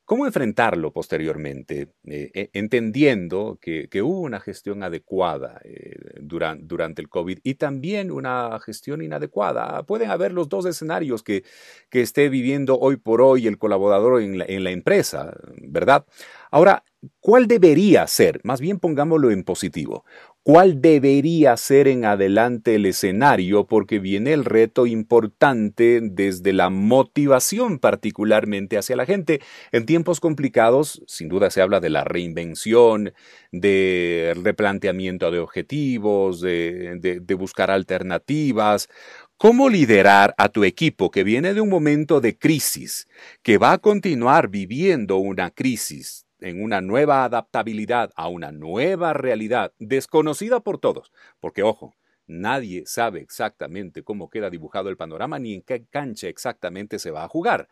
¿Cómo 0.07 0.25
enfrentarlo 0.25 0.93
posteriormente? 0.93 1.89
Eh, 2.05 2.31
e, 2.33 2.51
entendiendo 2.53 3.59
que, 3.61 3.89
hubo 4.03 4.21
una 4.21 4.39
gestión 4.39 4.85
adecuada 4.85 5.61
eh, 5.65 5.97
durante, 6.21 7.03
el 7.03 7.09
COVID 7.09 7.41
y 7.43 7.55
también 7.55 8.13
una 8.13 8.57
gestión 8.61 9.03
inadecuada. 9.03 9.83
Pueden 9.83 10.11
haber 10.11 10.33
los 10.33 10.49
dos 10.49 10.65
escenarios 10.65 11.25
que, 11.25 11.43
esté 11.91 12.29
viviendo 12.29 12.79
hoy 12.79 12.97
por 12.99 13.21
hoy 13.21 13.49
el 13.49 13.59
colaborador 13.59 14.23
en 14.23 14.65
la 14.65 14.71
empresa, 14.71 15.35
¿verdad? 15.61 16.07
Ahora, 16.53 16.85
¿cuál 17.19 17.49
debería 17.49 18.07
ser? 18.07 18.41
Más 18.45 18.61
bien 18.61 18.79
pongámoslo 18.79 19.33
en 19.33 19.43
positivo. 19.43 20.05
¿Cuál 20.47 20.81
debería 20.81 21.57
ser 21.57 21.89
en 21.89 22.05
adelante 22.05 22.77
el 22.77 22.87
escenario? 22.87 23.67
Porque 23.67 23.99
viene 23.99 24.33
el 24.33 24.45
reto 24.45 24.87
importante 24.87 25.99
desde 26.01 26.53
la 26.53 26.71
motivación 26.71 27.81
particularmente 27.81 28.79
hacia 28.79 28.95
la 28.95 29.07
gente. 29.07 29.41
En 29.73 29.87
tiempos 29.87 30.21
complicados, 30.21 31.03
sin 31.09 31.29
duda 31.29 31.51
se 31.51 31.63
habla 31.63 31.81
de 31.81 31.91
la 31.91 32.05
reinvención, 32.05 33.13
de 33.51 34.35
replanteamiento 34.41 35.33
de 35.33 35.41
objetivos, 35.41 36.41
de, 36.41 37.25
buscar 37.37 37.73
alternativas. 37.73 38.89
¿Cómo 39.39 39.69
liderar 39.69 40.33
a 40.39 40.49
tu 40.49 40.63
equipo 40.63 41.11
que 41.11 41.25
viene 41.25 41.55
de 41.55 41.61
un 41.61 41.71
momento 41.71 42.21
de 42.21 42.39
crisis, 42.39 43.09
que 43.43 43.59
va 43.59 43.73
a 43.73 43.79
continuar 43.79 44.47
viviendo 44.47 45.17
una 45.17 45.51
crisis 45.51 46.25
en 46.41 46.63
una 46.63 46.81
nueva 46.81 47.25
adaptabilidad 47.25 48.13
a 48.17 48.29
una 48.29 48.53
nueva 48.53 49.13
realidad 49.13 49.73
desconocida 49.79 50.61
por 50.61 50.79
todos. 50.79 51.13
Porque, 51.41 51.63
ojo, 51.63 51.95
nadie 52.27 52.85
sabe 52.87 53.21
exactamente 53.21 54.03
cómo 54.03 54.29
queda 54.29 54.51
dibujado 54.51 54.89
el 54.89 54.97
panorama 54.97 55.39
ni 55.39 55.55
en 55.55 55.63
qué 55.63 55.87
cancha 55.87 56.29
exactamente 56.29 56.99
se 56.99 57.11
va 57.11 57.25
a 57.25 57.29
jugar. 57.29 57.69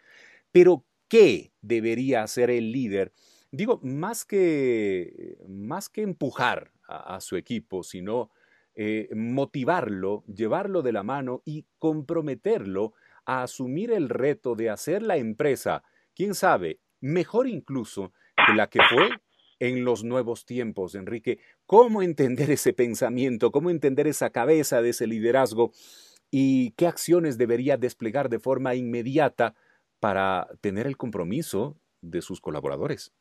Pero, 0.53 0.85
¿qué 1.09 1.53
debería 1.61 2.22
hacer 2.22 2.50
el 2.50 2.72
líder? 2.72 3.12
Digo, 3.50 3.81
más 3.83 4.24
que, 4.24 5.37
más 5.48 5.88
que 5.88 6.03
empujar 6.03 6.72
a, 6.88 7.20
su 7.20 7.37
equipo, 7.37 7.83
sino 7.83 8.31
eh, 8.74 9.09
motivarlo, 9.14 10.24
llevarlo 10.27 10.83
de 10.83 10.92
la 10.92 11.03
mano 11.03 11.40
y 11.44 11.64
comprometerlo 11.79 12.94
a 13.24 13.42
asumir 13.42 13.92
el 13.92 14.09
reto 14.09 14.55
de 14.55 14.70
hacer 14.70 15.03
la 15.03 15.16
empresa, 15.16 15.83
quién 16.14 16.35
sabe, 16.35 16.81
mejor 17.00 17.46
incluso 17.46 18.12
la 18.54 18.68
que 18.68 18.80
fue 18.90 19.09
en 19.61 19.85
los 19.85 20.04
nuevos 20.04 20.44
tiempos, 20.44 20.94
Enrique. 20.94 21.38
¿Cómo 21.66 22.02
entender 22.02 22.50
ese 22.50 22.72
pensamiento? 22.72 23.50
¿Cómo 23.50 23.70
entender 23.70 24.07
esa 24.07 24.30
cabeza 24.30 24.83
de 24.83 24.90
ese 24.90 25.07
liderazgo? 25.07 25.72
¿Y 26.30 26.72
qué 26.72 26.87
acciones 26.87 27.38
debería 27.38 27.76
desplegar 27.76 28.28
de 28.28 28.40
forma 28.40 28.74
inmediata 28.74 29.54
para 30.00 30.48
tener 30.61 30.87
el 30.87 30.96
compromiso 30.96 31.76
de 32.00 32.20
sus 32.20 32.40
colaboradores? 32.40 33.14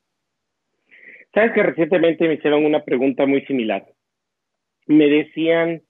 Sabes 1.33 1.53
que 1.53 1.63
recientemente 1.63 2.27
me 2.27 2.36
hicieron 2.36 2.65
una 2.65 2.83
pregunta 2.83 3.25
muy 3.25 3.45
similar. 3.45 3.86
me 4.86 5.07
decían, 5.07 5.81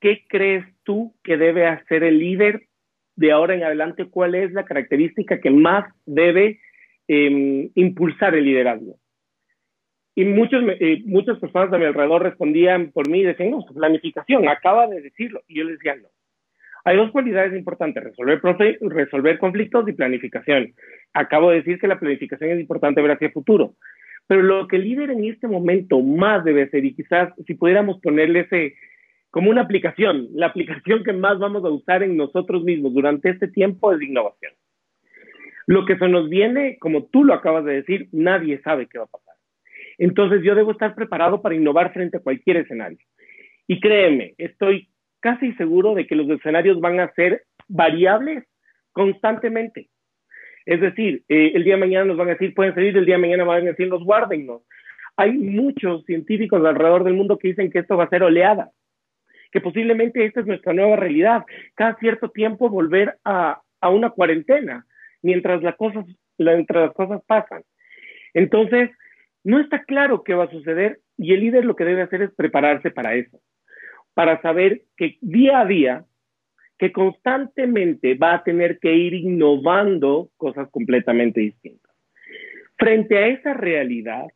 ¿qué 0.00 0.24
crees 0.28 0.64
tú 0.84 1.14
que 1.24 1.36
debe 1.36 1.66
hacer 1.66 2.04
el 2.04 2.18
líder 2.18 2.68
de 3.16 3.32
ahora 3.32 3.54
en 3.54 3.64
adelante? 3.64 4.08
¿Cuál 4.08 4.34
es 4.36 4.52
la 4.52 4.64
característica 4.64 5.40
que 5.40 5.50
más 5.50 5.84
debe 6.04 6.60
em, 7.08 7.70
impulsar 7.74 8.34
el 8.34 8.44
liderazgo? 8.44 8.96
Y 10.14 10.24
muchos, 10.24 10.64
eh, 10.80 11.02
muchas 11.04 11.38
personas 11.38 11.72
a 11.72 11.78
mi 11.78 11.84
alrededor 11.84 12.22
respondían 12.22 12.90
por 12.90 13.08
mí 13.08 13.20
y 13.20 13.24
decían, 13.24 13.50
no, 13.50 13.64
planificación, 13.66 14.48
acaba 14.48 14.86
de 14.86 15.02
decirlo. 15.02 15.42
Y 15.46 15.58
yo 15.58 15.64
les 15.64 15.78
decía, 15.78 15.94
no. 15.96 16.08
Hay 16.84 16.96
dos 16.96 17.10
cualidades 17.10 17.52
importantes, 17.52 18.02
resolver, 18.02 18.40
resolver 18.80 19.38
conflictos 19.38 19.88
y 19.88 19.92
planificación. 19.92 20.72
Acabo 21.12 21.50
de 21.50 21.56
decir 21.56 21.78
que 21.78 21.88
la 21.88 21.98
planificación 21.98 22.50
es 22.50 22.60
importante 22.60 23.02
ver 23.02 23.10
hacia 23.10 23.26
el 23.26 23.32
futuro. 23.32 23.74
Pero 24.26 24.42
lo 24.42 24.66
que 24.68 24.76
el 24.76 24.84
líder 24.84 25.10
en 25.10 25.24
este 25.24 25.48
momento 25.48 26.00
más 26.00 26.44
debe 26.44 26.62
hacer, 26.62 26.84
y 26.84 26.94
quizás 26.94 27.32
si 27.46 27.54
pudiéramos 27.54 28.00
ponerle 28.00 28.40
ese 28.40 28.74
como 29.30 29.50
una 29.50 29.62
aplicación, 29.62 30.28
la 30.32 30.46
aplicación 30.46 31.04
que 31.04 31.12
más 31.12 31.38
vamos 31.38 31.64
a 31.64 31.68
usar 31.68 32.02
en 32.02 32.16
nosotros 32.16 32.64
mismos 32.64 32.94
durante 32.94 33.28
este 33.28 33.48
tiempo 33.48 33.92
es 33.92 34.00
innovación. 34.00 34.52
Lo 35.66 35.84
que 35.84 35.98
se 35.98 36.08
nos 36.08 36.28
viene, 36.28 36.78
como 36.78 37.06
tú 37.06 37.24
lo 37.24 37.34
acabas 37.34 37.64
de 37.64 37.74
decir, 37.74 38.08
nadie 38.12 38.60
sabe 38.62 38.86
qué 38.86 38.98
va 38.98 39.04
a 39.04 39.08
pasar. 39.08 39.34
Entonces 39.98 40.42
yo 40.42 40.54
debo 40.54 40.72
estar 40.72 40.94
preparado 40.94 41.42
para 41.42 41.54
innovar 41.54 41.92
frente 41.92 42.18
a 42.18 42.20
cualquier 42.20 42.58
escenario. 42.58 42.98
Y 43.66 43.80
créeme, 43.80 44.34
estoy 44.38 44.88
casi 45.20 45.52
seguro 45.54 45.94
de 45.94 46.06
que 46.06 46.14
los 46.14 46.28
escenarios 46.30 46.80
van 46.80 47.00
a 47.00 47.12
ser 47.14 47.42
variables 47.66 48.44
constantemente. 48.92 49.88
Es 50.64 50.80
decir, 50.80 51.22
eh, 51.28 51.52
el 51.54 51.64
día 51.64 51.74
de 51.74 51.80
mañana 51.80 52.04
nos 52.04 52.16
van 52.16 52.28
a 52.28 52.32
decir, 52.32 52.54
pueden 52.54 52.74
salir, 52.74 52.96
el 52.96 53.06
día 53.06 53.16
de 53.16 53.22
mañana 53.22 53.44
van 53.44 53.62
a 53.62 53.70
decir, 53.70 53.88
los 53.88 54.04
guárdennos. 54.04 54.62
Hay 55.16 55.32
muchos 55.32 56.04
científicos 56.04 56.64
alrededor 56.64 57.02
del 57.04 57.14
mundo 57.14 57.38
que 57.38 57.48
dicen 57.48 57.70
que 57.70 57.80
esto 57.80 57.96
va 57.96 58.04
a 58.04 58.08
ser 58.08 58.22
oleada, 58.22 58.70
que 59.50 59.60
posiblemente 59.60 60.24
esta 60.24 60.40
es 60.40 60.46
nuestra 60.46 60.72
nueva 60.72 60.96
realidad. 60.96 61.44
Cada 61.74 61.96
cierto 61.96 62.30
tiempo 62.30 62.68
volver 62.68 63.16
a, 63.24 63.60
a 63.80 63.90
una 63.90 64.10
cuarentena 64.10 64.86
mientras, 65.22 65.62
la 65.62 65.74
cosas, 65.74 66.04
mientras 66.38 66.86
las 66.86 66.94
cosas 66.94 67.22
pasan. 67.26 67.62
Entonces, 68.34 68.90
no 69.44 69.60
está 69.60 69.84
claro 69.84 70.24
qué 70.24 70.34
va 70.34 70.44
a 70.44 70.50
suceder 70.50 71.00
y 71.16 71.32
el 71.32 71.40
líder 71.40 71.64
lo 71.64 71.76
que 71.76 71.84
debe 71.84 72.02
hacer 72.02 72.22
es 72.22 72.34
prepararse 72.34 72.90
para 72.90 73.14
eso, 73.14 73.40
para 74.14 74.40
saber 74.42 74.82
que 74.96 75.18
día 75.20 75.60
a 75.60 75.66
día, 75.66 76.04
que 76.78 76.92
constantemente 76.92 78.14
va 78.14 78.34
a 78.34 78.44
tener 78.44 78.78
que 78.78 78.94
ir 78.94 79.14
innovando 79.14 80.30
cosas 80.36 80.68
completamente 80.70 81.40
distintas. 81.40 81.94
Frente 82.76 83.16
a 83.16 83.28
esa 83.28 83.54
realidad, 83.54 84.26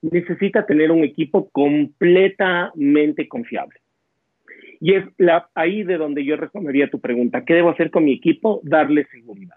necesita 0.00 0.64
tener 0.64 0.90
un 0.90 1.04
equipo 1.04 1.50
completamente 1.50 3.28
confiable. 3.28 3.80
Y 4.80 4.94
es 4.94 5.04
ahí 5.54 5.82
de 5.82 5.96
donde 5.96 6.24
yo 6.24 6.36
respondería 6.36 6.90
tu 6.90 7.00
pregunta. 7.00 7.44
¿Qué 7.44 7.54
debo 7.54 7.70
hacer 7.70 7.90
con 7.90 8.04
mi 8.04 8.12
equipo? 8.12 8.60
Darle 8.62 9.06
seguridad, 9.06 9.56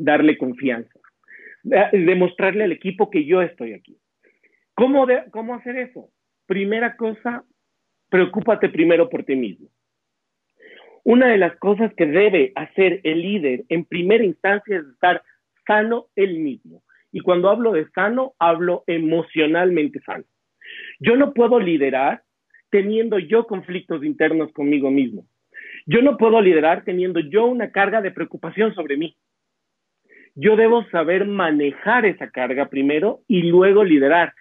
darle 0.00 0.38
confianza, 0.38 0.98
demostrarle 1.62 2.64
al 2.64 2.72
equipo 2.72 3.10
que 3.10 3.24
yo 3.24 3.42
estoy 3.42 3.74
aquí. 3.74 3.98
¿Cómo, 4.74 5.06
¿Cómo 5.30 5.54
hacer 5.54 5.76
eso? 5.76 6.10
Primera 6.46 6.96
cosa, 6.96 7.44
preocúpate 8.08 8.68
primero 8.70 9.08
por 9.08 9.24
ti 9.24 9.36
mismo. 9.36 9.68
Una 11.04 11.28
de 11.28 11.38
las 11.38 11.56
cosas 11.56 11.92
que 11.94 12.06
debe 12.06 12.52
hacer 12.54 13.00
el 13.04 13.22
líder 13.22 13.64
en 13.68 13.84
primera 13.84 14.24
instancia 14.24 14.78
es 14.78 14.86
estar 14.86 15.22
sano 15.66 16.06
él 16.16 16.38
mismo. 16.38 16.82
Y 17.12 17.20
cuando 17.20 17.48
hablo 17.48 17.72
de 17.72 17.88
sano, 17.90 18.34
hablo 18.38 18.84
emocionalmente 18.86 20.00
sano. 20.00 20.24
Yo 20.98 21.16
no 21.16 21.32
puedo 21.32 21.58
liderar 21.58 22.22
teniendo 22.70 23.18
yo 23.18 23.46
conflictos 23.46 24.04
internos 24.04 24.52
conmigo 24.52 24.90
mismo. 24.90 25.26
Yo 25.86 26.02
no 26.02 26.16
puedo 26.16 26.40
liderar 26.40 26.84
teniendo 26.84 27.20
yo 27.20 27.46
una 27.46 27.70
carga 27.70 28.00
de 28.00 28.12
preocupación 28.12 28.74
sobre 28.74 28.96
mí. 28.96 29.16
Yo 30.34 30.56
debo 30.56 30.84
saber 30.90 31.26
manejar 31.26 32.06
esa 32.06 32.30
carga 32.30 32.68
primero 32.68 33.20
y 33.28 33.42
luego 33.42 33.84
liderar. 33.84 34.32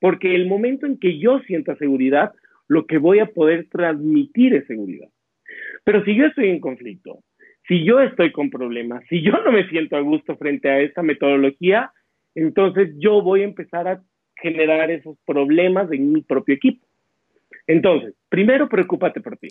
Porque 0.00 0.34
el 0.34 0.46
momento 0.46 0.86
en 0.86 0.98
que 0.98 1.18
yo 1.18 1.40
sienta 1.40 1.76
seguridad, 1.76 2.32
lo 2.68 2.86
que 2.86 2.98
voy 2.98 3.18
a 3.18 3.26
poder 3.26 3.68
transmitir 3.70 4.54
es 4.54 4.66
seguridad. 4.66 5.08
Pero 5.84 6.04
si 6.04 6.14
yo 6.14 6.26
estoy 6.26 6.50
en 6.50 6.60
conflicto, 6.60 7.20
si 7.66 7.84
yo 7.84 8.00
estoy 8.00 8.32
con 8.32 8.50
problemas, 8.50 9.04
si 9.08 9.22
yo 9.22 9.32
no 9.44 9.52
me 9.52 9.68
siento 9.68 9.96
a 9.96 10.00
gusto 10.00 10.36
frente 10.36 10.68
a 10.68 10.80
esta 10.80 11.02
metodología, 11.02 11.92
entonces 12.34 12.94
yo 12.98 13.22
voy 13.22 13.42
a 13.42 13.44
empezar 13.44 13.88
a 13.88 14.02
generar 14.36 14.90
esos 14.90 15.18
problemas 15.26 15.90
en 15.92 16.12
mi 16.12 16.22
propio 16.22 16.54
equipo. 16.54 16.86
Entonces, 17.66 18.14
primero 18.28 18.68
preocúpate 18.68 19.20
por 19.20 19.36
ti. 19.36 19.48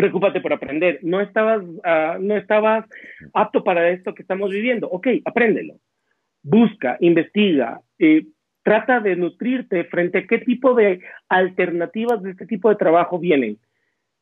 Preocúpate 0.00 0.40
por 0.40 0.54
aprender. 0.54 0.98
No 1.02 1.20
estabas, 1.20 1.62
uh, 1.62 2.18
no 2.18 2.34
estabas 2.34 2.86
apto 3.34 3.62
para 3.62 3.90
esto 3.90 4.14
que 4.14 4.22
estamos 4.22 4.50
viviendo. 4.50 4.88
Ok, 4.88 5.08
apréndelo. 5.26 5.74
Busca, 6.42 6.96
investiga, 7.00 7.82
trata 8.62 9.00
de 9.00 9.14
nutrirte 9.14 9.84
frente 9.84 10.16
a 10.16 10.26
qué 10.26 10.38
tipo 10.38 10.72
de 10.72 11.02
alternativas 11.28 12.22
de 12.22 12.30
este 12.30 12.46
tipo 12.46 12.70
de 12.70 12.76
trabajo 12.76 13.18
vienen. 13.18 13.58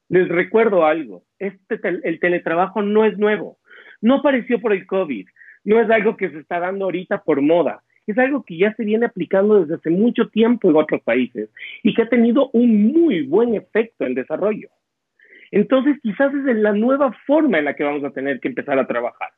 Les 0.08 0.26
recuerdo 0.26 0.84
algo, 0.84 1.22
este 1.38 1.78
el 1.84 2.18
teletrabajo 2.18 2.82
no 2.82 3.04
es 3.04 3.16
nuevo, 3.16 3.58
no 4.00 4.16
apareció 4.16 4.60
por 4.60 4.72
el 4.72 4.84
COVID, 4.84 5.28
no 5.62 5.80
es 5.80 5.88
algo 5.90 6.16
que 6.16 6.30
se 6.30 6.40
está 6.40 6.58
dando 6.58 6.86
ahorita 6.86 7.22
por 7.22 7.40
moda, 7.40 7.84
es 8.08 8.18
algo 8.18 8.42
que 8.42 8.58
ya 8.58 8.74
se 8.74 8.84
viene 8.84 9.06
aplicando 9.06 9.60
desde 9.60 9.76
hace 9.76 9.90
mucho 9.90 10.28
tiempo 10.28 10.70
en 10.70 10.76
otros 10.76 11.02
países 11.02 11.50
y 11.84 11.94
que 11.94 12.02
ha 12.02 12.08
tenido 12.08 12.50
un 12.52 12.92
muy 12.92 13.22
buen 13.22 13.54
efecto 13.54 14.06
en 14.06 14.14
desarrollo. 14.14 14.70
Entonces, 15.50 15.96
quizás 16.02 16.32
es 16.34 16.56
la 16.56 16.72
nueva 16.72 17.12
forma 17.26 17.58
en 17.58 17.64
la 17.64 17.74
que 17.74 17.84
vamos 17.84 18.04
a 18.04 18.10
tener 18.10 18.40
que 18.40 18.48
empezar 18.48 18.78
a 18.78 18.86
trabajar. 18.86 19.30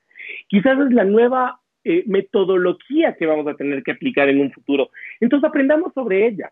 Quizás 0.48 0.78
es 0.78 0.92
la 0.92 1.04
nueva 1.04 1.60
eh, 1.84 2.04
metodología 2.06 3.16
que 3.16 3.26
vamos 3.26 3.46
a 3.46 3.54
tener 3.54 3.82
que 3.82 3.92
aplicar 3.92 4.28
en 4.28 4.40
un 4.40 4.52
futuro. 4.52 4.90
Entonces 5.20 5.48
aprendamos 5.48 5.94
sobre 5.94 6.26
ella. 6.26 6.50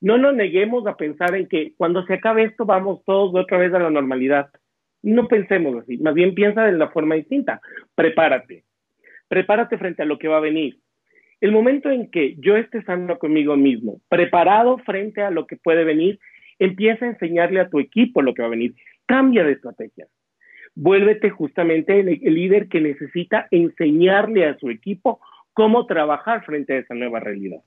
No 0.00 0.18
nos 0.18 0.34
neguemos 0.34 0.86
a 0.86 0.96
pensar 0.96 1.34
en 1.34 1.46
que 1.46 1.74
cuando 1.76 2.04
se 2.04 2.14
acabe 2.14 2.44
esto 2.44 2.64
vamos 2.64 3.04
todos 3.04 3.34
otra 3.34 3.58
vez 3.58 3.72
a 3.74 3.78
la 3.78 3.90
normalidad. 3.90 4.50
No 5.02 5.28
pensemos 5.28 5.82
así, 5.82 5.98
más 5.98 6.14
bien 6.14 6.34
piensa 6.34 6.64
de 6.64 6.72
la 6.72 6.88
forma 6.88 7.14
distinta. 7.14 7.60
Prepárate. 7.94 8.64
Prepárate 9.28 9.78
frente 9.78 10.02
a 10.02 10.06
lo 10.06 10.18
que 10.18 10.28
va 10.28 10.38
a 10.38 10.40
venir. 10.40 10.78
El 11.40 11.52
momento 11.52 11.90
en 11.90 12.10
que 12.10 12.36
yo 12.38 12.56
esté 12.56 12.82
sano 12.82 13.18
conmigo 13.18 13.56
mismo, 13.56 14.00
preparado 14.08 14.76
frente 14.78 15.22
a 15.22 15.30
lo 15.30 15.46
que 15.46 15.56
puede 15.56 15.84
venir, 15.84 16.18
empieza 16.60 17.06
a 17.06 17.08
enseñarle 17.08 17.58
a 17.58 17.68
tu 17.68 17.80
equipo 17.80 18.22
lo 18.22 18.32
que 18.34 18.42
va 18.42 18.48
a 18.48 18.52
venir. 18.52 18.74
Cambia 19.06 19.42
de 19.42 19.52
estrategia 19.52 20.06
vuélvete 20.74 21.30
justamente 21.30 22.00
el, 22.00 22.34
líder 22.34 22.68
que 22.68 22.80
necesita 22.80 23.48
enseñarle 23.50 24.46
a 24.46 24.56
su 24.58 24.70
equipo 24.70 25.20
cómo 25.52 25.86
trabajar 25.86 26.44
frente 26.44 26.74
a 26.74 26.78
esa 26.78 26.94
nueva 26.94 27.20
realidad. 27.20 27.60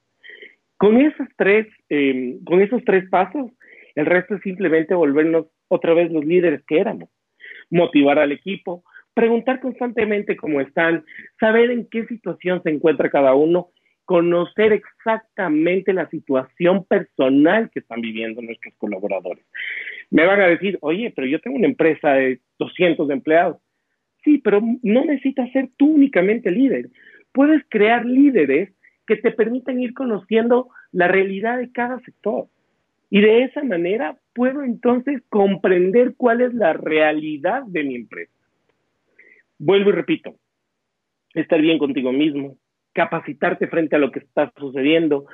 Con 0.78 1.00
esos 1.00 1.28
tres, 1.38 1.68
em, 1.90 2.44
con 2.44 2.62
esos 2.62 2.84
tres 2.86 3.08
pasos, 3.10 3.52
el 3.96 4.06
resto 4.06 4.36
es 4.36 4.42
simplemente 4.42 4.96
volvernos 4.96 5.48
otra 5.68 5.94
vez 5.94 6.12
los 6.12 6.26
líderes 6.26 6.64
que 6.66 6.80
éramos. 6.80 7.10
Motivar 7.70 8.20
al 8.20 8.32
equipo, 8.32 8.84
preguntar 9.14 9.60
constantemente 9.60 10.36
cómo 10.36 10.60
están, 10.62 11.06
saber 11.40 11.70
en 11.72 11.88
qué 11.90 12.06
situación 12.08 12.64
se 12.64 12.72
encuentra 12.72 13.10
cada 13.10 13.36
uno 13.36 13.70
conocer 14.06 14.74
exactamente 14.74 15.94
la 15.94 16.10
situación 16.10 16.84
personal 16.86 17.70
que 17.72 17.80
están 17.80 18.02
viviendo 18.02 18.42
nuestros 18.42 18.74
colaboradores. 18.76 19.46
Me 20.10 20.26
van 20.26 20.42
a 20.42 20.48
decir, 20.48 20.78
oye, 20.82 21.12
pero 21.16 21.28
yo 21.28 21.40
tengo 21.40 21.58
una 21.58 21.68
empresa 21.68 22.14
de 22.14 22.40
200 22.60 23.10
empleados. 23.10 23.58
Sí, 24.24 24.38
pero 24.38 24.62
no 24.82 25.06
necesitas 25.06 25.52
ser 25.52 25.70
tú 25.78 25.94
únicamente 25.94 26.52
líder. 26.52 26.90
Puedes 27.32 27.64
crear 27.70 28.06
líderes 28.06 28.74
que 29.08 29.18
te 29.18 29.32
permitan 29.32 29.80
ir 29.80 29.94
conociendo 29.94 30.70
la 30.92 31.08
realidad 31.08 31.58
de 31.58 31.72
cada 31.72 32.00
sector. 32.02 32.48
Y 33.10 33.22
de 33.22 33.44
esa 33.44 33.64
manera 33.64 34.18
puedo 34.34 34.64
entonces 34.64 35.22
comprender 35.30 36.16
cuál 36.16 36.42
es 36.42 36.54
la 36.54 36.74
realidad 36.74 37.64
de 37.68 37.84
mi 37.84 37.96
empresa. 37.96 38.32
Vuelvo 39.60 39.90
y 39.90 39.94
repito, 39.94 40.36
estar 41.34 41.62
bien 41.62 41.78
contigo 41.78 42.12
mismo, 42.12 42.58
capacitarte 42.94 43.68
frente 43.68 43.96
a 43.96 44.00
lo 44.00 44.12
que 44.12 44.20
está 44.20 44.52
sucediendo 44.58 45.26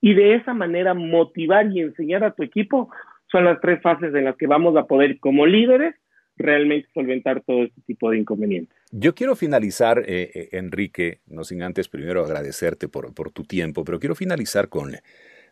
y 0.00 0.14
de 0.14 0.36
esa 0.36 0.54
manera 0.54 0.94
motivar 0.94 1.70
y 1.70 1.80
enseñar 1.80 2.24
a 2.24 2.32
tu 2.32 2.42
equipo 2.42 2.90
son 3.30 3.44
las 3.44 3.60
tres 3.60 3.80
fases 3.82 4.14
en 4.14 4.24
las 4.24 4.36
que 4.36 4.46
vamos 4.46 4.76
a 4.76 4.86
poder 4.86 5.18
como 5.18 5.46
líderes 5.46 5.94
realmente 6.38 6.88
solventar 6.94 7.42
todo 7.44 7.64
este 7.64 7.80
tipo 7.82 8.10
de 8.10 8.18
inconvenientes. 8.18 8.76
Yo 8.92 9.14
quiero 9.14 9.34
finalizar, 9.34 9.98
eh, 10.06 10.30
eh, 10.32 10.48
Enrique, 10.52 11.20
no 11.26 11.44
sin 11.44 11.62
antes 11.62 11.88
primero 11.88 12.24
agradecerte 12.24 12.88
por, 12.88 13.12
tu 13.32 13.42
tiempo, 13.42 13.84
pero 13.84 13.98
quiero 13.98 14.14
finalizar 14.14 14.68
con, 14.68 14.92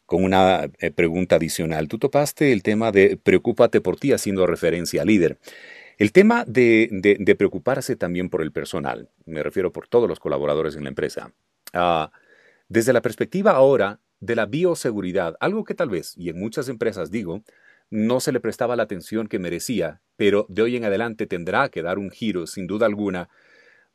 con 0.06 0.22
una 0.22 0.70
eh, 0.78 0.90
pregunta 0.92 1.36
adicional. 1.36 1.88
Tú 1.88 1.98
topaste 1.98 2.52
el 2.52 2.62
tema 2.62 2.92
de 2.92 3.18
preocúpate 3.20 3.80
por 3.80 3.96
ti 3.96 4.12
haciendo 4.12 4.46
referencia 4.46 5.02
al 5.02 5.08
líder. 5.08 5.38
El 5.98 6.12
tema 6.12 6.44
de 6.46 7.34
preocuparse 7.38 7.96
también 7.96 8.28
por 8.28 8.42
el 8.42 8.52
personal, 8.52 9.08
me 9.24 9.42
refiero 9.42 9.72
por 9.72 9.88
todos 9.88 10.08
los 10.08 10.20
colaboradores 10.20 10.76
en 10.76 10.84
la 10.84 10.90
empresa. 10.90 11.32
Ah, 11.72 12.10
desde 12.68 12.92
la 12.92 13.02
perspectiva 13.02 13.52
ahora 13.52 14.00
de 14.20 14.34
la 14.34 14.46
bioseguridad, 14.46 15.36
algo 15.40 15.64
que 15.64 15.74
tal 15.74 15.90
vez, 15.90 16.14
y 16.16 16.30
en 16.30 16.38
muchas 16.38 16.68
empresas 16.68 17.10
digo, 17.10 17.42
no 17.90 18.20
se 18.20 18.32
le 18.32 18.40
prestaba 18.40 18.76
la 18.76 18.84
atención 18.84 19.28
que 19.28 19.38
merecía, 19.38 20.00
pero 20.16 20.46
de 20.48 20.62
hoy 20.62 20.76
en 20.76 20.84
adelante 20.84 21.26
tendrá 21.26 21.68
que 21.68 21.82
dar 21.82 21.98
un 21.98 22.10
giro, 22.10 22.46
sin 22.46 22.66
duda 22.66 22.86
alguna, 22.86 23.28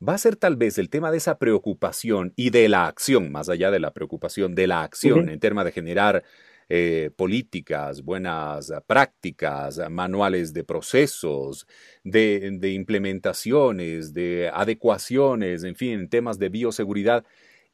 va 0.08 0.14
a 0.14 0.18
ser 0.18 0.36
tal 0.36 0.56
vez 0.56 0.78
el 0.78 0.90
tema 0.90 1.12
de 1.12 1.18
esa 1.18 1.38
preocupación 1.38 2.34
y 2.36 2.50
de 2.50 2.70
la 2.70 2.88
acción, 2.88 3.32
más 3.32 3.50
allá 3.50 3.72
de 3.72 3.80
la 3.80 3.92
preocupación, 3.92 4.56
de 4.56 4.68
la 4.68 4.84
acción 4.84 5.30
en 5.30 5.40
términos 5.40 5.66
de 5.66 5.72
generar 5.72 6.24
eh, 6.70 7.12
políticas, 7.18 8.02
buenas 8.02 8.72
prácticas, 8.88 9.82
manuales 9.90 10.54
de 10.54 10.64
procesos, 10.64 11.68
de, 12.04 12.58
de, 12.60 12.72
implementaciones, 12.72 14.14
de 14.14 14.50
adecuaciones, 14.54 15.66
en 15.66 15.76
fin, 15.76 16.08
temas 16.08 16.40
de 16.40 16.50
bioseguridad. 16.50 17.26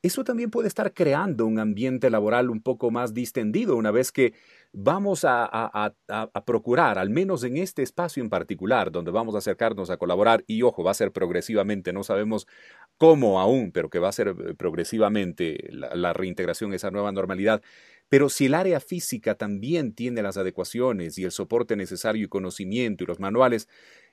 Eso 0.03 0.23
también 0.23 0.51
puede 0.51 0.67
estar 0.67 0.93
creando 0.93 1.45
un 1.45 1.59
ambiente 1.59 2.09
laboral 2.09 2.49
un 2.49 2.61
poco 2.61 2.91
más 2.91 3.13
distendido 3.13 3.75
una 3.75 3.89
vez 3.89 4.11
que 4.11 4.33
vamos 4.71 5.25
a, 5.25 5.95
procurar, 6.45 6.99
al 6.99 7.09
menos 7.09 7.43
en 7.43 7.57
este 7.57 7.81
espacio 7.81 8.21
en 8.21 8.29
particular, 8.29 8.91
donde 8.91 9.09
vamos 9.11 9.33
a 9.33 9.39
acercarnos 9.39 9.89
a 9.89 9.97
colaborar, 9.97 10.43
y 10.45 10.61
ojo, 10.61 10.83
va 10.83 10.91
a 10.91 10.93
ser 10.93 11.11
progresivamente, 11.11 11.93
no 11.93 12.03
sabemos 12.03 12.47
cómo 12.97 13.39
aún, 13.39 13.71
pero 13.71 13.89
que 13.89 13.99
va 13.99 14.09
a 14.09 14.11
ser 14.11 14.29
eh, 14.29 14.53
progresivamente 14.55 15.67
la, 15.71 15.95
la 15.95 16.13
reintegración, 16.13 16.73
esa 16.73 16.91
nueva 16.91 17.11
normalidad. 17.11 17.61
Pero 18.09 18.29
si 18.29 18.45
el 18.45 18.53
área 18.53 18.79
física 18.79 19.35
también 19.35 19.93
tiene 19.93 20.21
las 20.21 20.37
adecuaciones 20.37 21.17
y 21.17 21.25
el 21.25 21.31
soporte 21.31 21.75
necesario 21.75 22.23
y 22.23 22.29
conocimiento 22.29 23.03
y 23.03 23.07
los 23.07 23.19
manuales, 23.19 23.67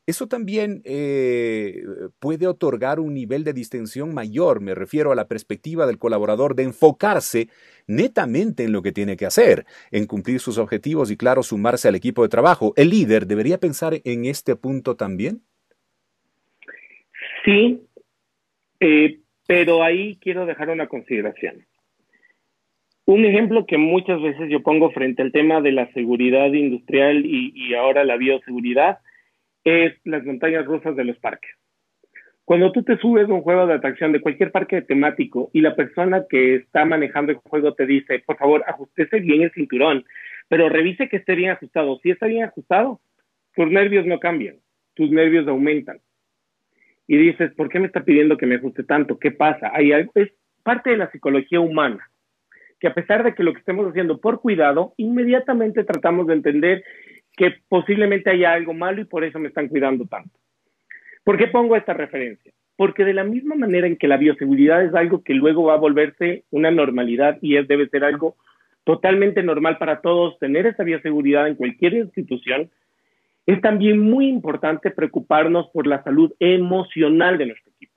eso 0.07 0.27
también 0.29 0.83
eh, 0.85 1.83
puede 2.21 2.47
otorgar 2.47 3.01
un 3.01 3.15
nivel 3.15 3.43
de 3.43 3.55
distensión 3.55 4.13
mayor, 4.13 4.61
me 4.61 4.75
refiero 4.75 5.13
a 5.13 5.15
la 5.15 5.29
perspectiva 5.29 5.87
del 5.87 5.99
colaborador 5.99 6.55
de 6.55 6.65
enfocarse 6.65 7.49
netamente 7.87 8.65
en 8.65 8.73
lo 8.73 8.83
que 8.83 8.93
tiene 8.93 9.17
que 9.17 9.25
hacer, 9.25 9.65
en 9.91 10.07
cumplir 10.07 10.41
sus 10.41 10.59
objetivos 10.59 11.11
y, 11.11 11.17
claro, 11.17 11.43
sumarse 11.43 11.89
al 11.89 11.95
equipo 11.95 12.23
de 12.23 12.29
trabajo. 12.29 12.75
¿El 12.77 12.91
líder 12.91 13.27
debería 13.27 13.59
pensar 13.59 13.95
en 14.05 14.27
este 14.27 14.57
punto 14.57 14.95
también? 14.95 15.41
Sí, 17.47 17.81
eh, 18.81 19.21
pero 19.47 19.83
ahí 19.83 20.17
quiero 20.21 20.45
dejar 20.45 20.69
una 20.69 20.87
consideración. 20.87 21.65
Un 23.07 23.25
ejemplo 23.25 23.65
que 23.67 23.79
muchas 23.79 24.21
veces 24.21 24.51
yo 24.51 24.63
pongo 24.63 24.91
frente 24.91 25.23
al 25.23 25.33
tema 25.33 25.63
de 25.63 25.73
la 25.73 25.91
seguridad 25.93 26.53
industrial 26.53 27.25
y 27.25 27.75
ahora 27.75 28.03
la 28.05 28.17
bioseguridad 28.17 28.99
es 29.65 29.95
las 30.05 30.25
montañas 30.25 30.67
rusas 30.67 30.95
de 30.95 31.05
los 31.05 31.19
parques. 31.19 31.51
Cuando 32.45 32.73
tú 32.73 32.83
te 32.83 32.99
subes 32.99 33.29
a 33.29 33.33
un 33.33 33.41
juego 33.41 33.67
de 33.67 33.75
atracción 33.75 34.13
de 34.13 34.21
cualquier 34.21 34.53
parque 34.53 34.83
temático 34.83 35.51
y 35.55 35.63
la 35.63 35.75
persona 35.75 36.25
que 36.29 36.57
está 36.57 36.85
manejando 36.85 37.33
el 37.33 37.39
juego 37.39 37.75
te 37.75 37.87
dice, 37.87 38.23
por 38.27 38.37
favor, 38.37 38.63
ajustese 38.67 39.21
bien 39.21 39.43
el 39.43 39.53
cinturón, 39.53 40.05
pero 40.49 40.69
revise 40.69 41.09
que 41.09 41.17
esté 41.17 41.35
bien 41.35 41.53
ajustado. 41.53 41.99
Si 42.03 42.11
está 42.11 42.27
bien 42.27 42.45
ajustado, 42.45 43.01
tus 43.55 43.71
nervios 43.71 44.05
no 44.05 44.21
cambian, 44.21 44.57
tus 44.93 45.11
nervios 45.11 45.49
aumentan. 45.49 46.01
Y 47.07 47.17
dices, 47.17 47.53
¿por 47.55 47.71
qué 47.71 47.81
me 47.81 47.87
está 47.87 48.05
pidiendo 48.05 48.37
que 48.37 48.47
me 48.47 48.57
ajuste 48.57 48.85
tanto? 48.85 49.19
¿Qué 49.19 49.31
pasa? 49.31 49.71
Hay 49.73 49.93
es 49.93 50.31
parte 50.63 50.91
de 50.91 50.99
la 50.99 51.11
psicología 51.11 51.61
humana, 51.61 52.11
que 52.79 52.89
a 52.89 52.95
pesar 52.95 53.25
de 53.25 53.35
que 53.35 53.43
lo 53.43 53.55
que 53.55 53.61
estemos 53.61 53.89
haciendo 53.89 54.21
por 54.21 54.41
cuidado, 54.41 54.93
inmediatamente 54.99 55.85
tratamos 55.85 56.27
de 56.27 56.35
entender 56.35 56.85
que 57.37 57.55
posiblemente 57.69 58.31
haya 58.31 58.53
algo 58.53 58.75
malo 58.75 59.01
y 59.01 59.07
por 59.07 59.25
eso 59.25 59.39
me 59.39 59.49
están 59.49 59.69
cuidando 59.69 60.07
tanto. 60.07 60.39
¿Por 61.25 61.39
qué 61.39 61.47
pongo 61.47 61.77
esta 61.77 61.95
referencia? 61.95 62.53
Porque 62.77 63.05
de 63.05 63.15
la 63.15 63.25
misma 63.25 63.55
manera 63.55 63.87
en 63.87 63.97
que 63.97 64.09
la 64.09 64.17
bioseguridad 64.17 64.85
es 64.85 64.95
algo 64.95 65.23
que 65.23 65.35
luego 65.35 65.65
va 65.65 65.75
a 65.75 65.79
volverse 65.79 66.45
una 66.51 66.71
normalidad 66.71 67.39
y 67.41 67.57
es, 67.57 67.67
debe 67.67 67.89
ser 67.89 68.05
algo 68.05 68.37
totalmente 68.85 69.43
normal 69.43 69.79
para 69.79 70.01
todos 70.01 70.39
tener 70.39 70.67
esa 70.67 70.85
bioseguridad 70.85 71.49
en 71.49 71.55
cualquier 71.55 71.95
institución, 71.95 72.71
es 73.47 73.61
también 73.61 73.99
muy 73.99 74.29
importante 74.29 74.91
preocuparnos 74.91 75.69
por 75.69 75.87
la 75.87 76.03
salud 76.03 76.33
emocional 76.39 77.39
de 77.39 77.47
nuestro 77.47 77.73
equipo. 77.73 77.93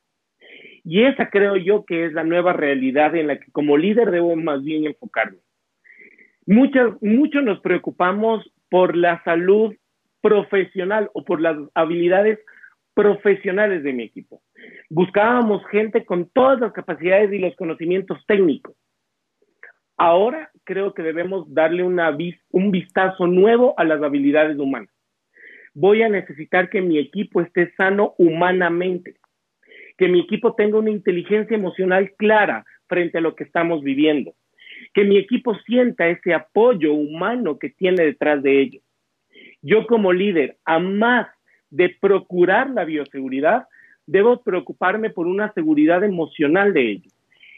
Y 0.84 1.04
esa 1.04 1.30
creo 1.30 1.58
yo 1.58 1.86
que 1.86 2.06
es 2.06 2.14
la 2.14 2.24
nueva 2.24 2.54
realidad 2.54 3.16
en 3.16 3.28
la 3.28 3.40
que 3.40 3.52
como 3.52 3.78
líder 3.78 4.12
debo 4.12 4.36
más 4.38 4.64
bien 4.64 4.86
enfocarme. 4.86 5.40
Muchos, 6.46 7.02
mucho 7.02 7.42
nos 7.42 7.60
preocupamos 7.60 8.50
por 8.70 8.96
la 8.96 9.24
salud 9.24 9.76
profesional 10.22 11.10
o 11.14 11.24
por 11.24 11.42
las 11.42 11.58
habilidades 11.74 12.40
profesionales 12.94 13.84
de 13.84 13.94
mi 13.94 14.04
equipo. 14.04 14.42
Buscábamos 14.90 15.66
gente 15.68 16.04
con 16.06 16.30
todas 16.30 16.60
las 16.60 16.74
capacidades 16.74 17.32
y 17.32 17.38
los 17.38 17.56
conocimientos 17.56 18.18
técnicos. 18.26 18.76
Ahora 19.98 20.52
creo 20.64 20.94
que 20.94 21.04
debemos 21.04 21.52
darle 21.54 21.84
un 21.84 22.72
vistazo 22.72 23.28
nuevo 23.28 23.74
a 23.78 23.84
las 23.84 24.02
habilidades 24.02 24.58
humanas. 24.58 24.90
Voy 25.74 26.02
a 26.02 26.10
necesitar 26.10 26.70
que 26.70 26.82
mi 26.82 26.98
equipo 26.98 27.42
esté 27.42 27.72
sano 27.76 28.16
humanamente, 28.18 29.16
que 29.98 30.08
mi 30.08 30.20
equipo 30.22 30.56
tenga 30.56 30.80
una 30.80 30.90
inteligencia 30.90 31.56
emocional 31.56 32.14
clara 32.18 32.66
frente 32.88 33.20
a 33.20 33.22
lo 33.22 33.36
que 33.36 33.44
estamos 33.44 33.84
viviendo, 33.84 34.34
que 34.98 35.04
mi 35.04 35.20
equipo 35.20 35.54
sienta 35.60 36.08
ese 36.08 36.34
apoyo 36.34 36.92
humano 36.92 37.60
que 37.60 37.70
tiene 37.70 38.04
detrás 38.04 38.42
de 38.42 38.60
ellos. 38.60 38.84
Yo 39.62 39.86
como 39.86 40.12
líder, 40.12 40.58
a 40.66 40.80
más 40.80 41.28
de 41.70 41.96
procurar 42.02 42.72
la 42.72 42.84
bioseguridad, 42.84 43.68
debo 44.08 44.42
preocuparme 44.42 45.12
por 45.12 45.28
una 45.28 45.54
seguridad 45.54 46.04
emocional 46.04 46.74
de 46.74 46.94
ellos. 46.94 47.14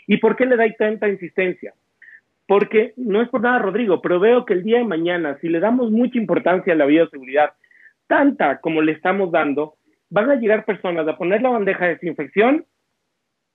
¿Y 0.06 0.18
por 0.18 0.36
qué 0.36 0.46
le 0.46 0.58
da 0.58 0.70
tanta 0.78 1.08
insistencia? 1.08 1.74
Porque 2.46 2.92
no 2.98 3.22
es 3.22 3.30
por 3.30 3.40
nada, 3.40 3.60
Rodrigo, 3.60 4.02
pero 4.02 4.20
veo 4.20 4.44
que 4.44 4.56
el 4.56 4.64
día 4.64 4.80
de 4.80 4.84
mañana, 4.84 5.38
si 5.40 5.48
le 5.48 5.62
damos 5.62 5.92
mucha 5.92 6.18
importancia 6.18 6.74
a 6.74 6.76
la 6.76 6.88
bioseguridad, 6.88 7.54
tanta 8.08 8.60
como 8.60 8.82
le 8.82 8.92
estamos 8.92 9.32
dando, 9.32 9.76
van 10.10 10.30
a 10.30 10.36
llegar 10.36 10.66
personas 10.66 11.08
a 11.08 11.16
poner 11.16 11.42
la 11.42 11.52
bandeja 11.52 11.86
de 11.86 11.94
desinfección, 11.94 12.66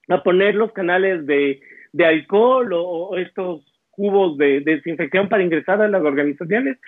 a 0.08 0.22
poner 0.22 0.54
los 0.54 0.72
canales 0.72 1.26
de, 1.26 1.60
alcohol 2.02 2.72
o, 2.72 3.18
estos 3.18 3.73
cubos 3.94 4.36
de, 4.38 4.60
desinfección 4.60 5.28
para 5.28 5.42
ingresar 5.42 5.80
a 5.80 5.88
las 5.88 6.02
organizaciones 6.02 6.78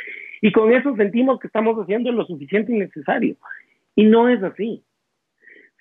y 0.40 0.52
con 0.52 0.72
eso 0.72 0.94
sentimos 0.96 1.40
que 1.40 1.46
estamos 1.46 1.76
haciendo 1.78 2.12
lo 2.12 2.24
suficiente 2.26 2.72
y 2.72 2.78
necesario. 2.78 3.36
Y 3.94 4.04
no 4.04 4.28
es 4.28 4.42
así. 4.42 4.84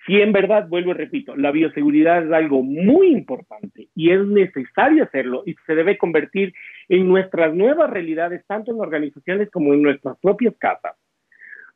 Si 0.05 0.21
en 0.21 0.31
verdad, 0.31 0.67
vuelvo 0.67 0.91
y 0.91 0.93
repito, 0.93 1.35
la 1.35 1.51
bioseguridad 1.51 2.25
es 2.25 2.31
algo 2.31 2.61
muy 2.61 3.07
importante 3.07 3.89
y 3.95 4.11
es 4.11 4.23
necesario 4.23 5.03
hacerlo 5.03 5.43
y 5.45 5.55
se 5.65 5.73
debe 5.73 5.97
convertir 5.97 6.53
en 6.89 7.07
nuestras 7.07 7.55
nuevas 7.55 7.89
realidades, 7.89 8.45
tanto 8.45 8.71
en 8.71 8.79
organizaciones 8.79 9.49
como 9.49 9.73
en 9.73 9.81
nuestras 9.81 10.17
propias 10.19 10.55
casas. 10.57 10.95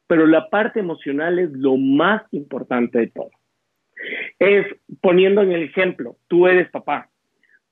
Pero 0.05 0.27
la 0.27 0.49
parte 0.49 0.79
emocional 0.79 1.39
es 1.39 1.51
lo 1.51 1.75
más 1.77 2.21
importante 2.31 2.99
de 2.99 3.07
todo. 3.07 3.31
Es 4.37 4.65
poniendo 5.01 5.41
en 5.41 5.51
el 5.51 5.63
ejemplo, 5.63 6.17
tú 6.27 6.47
eres 6.47 6.69
papá, 6.69 7.08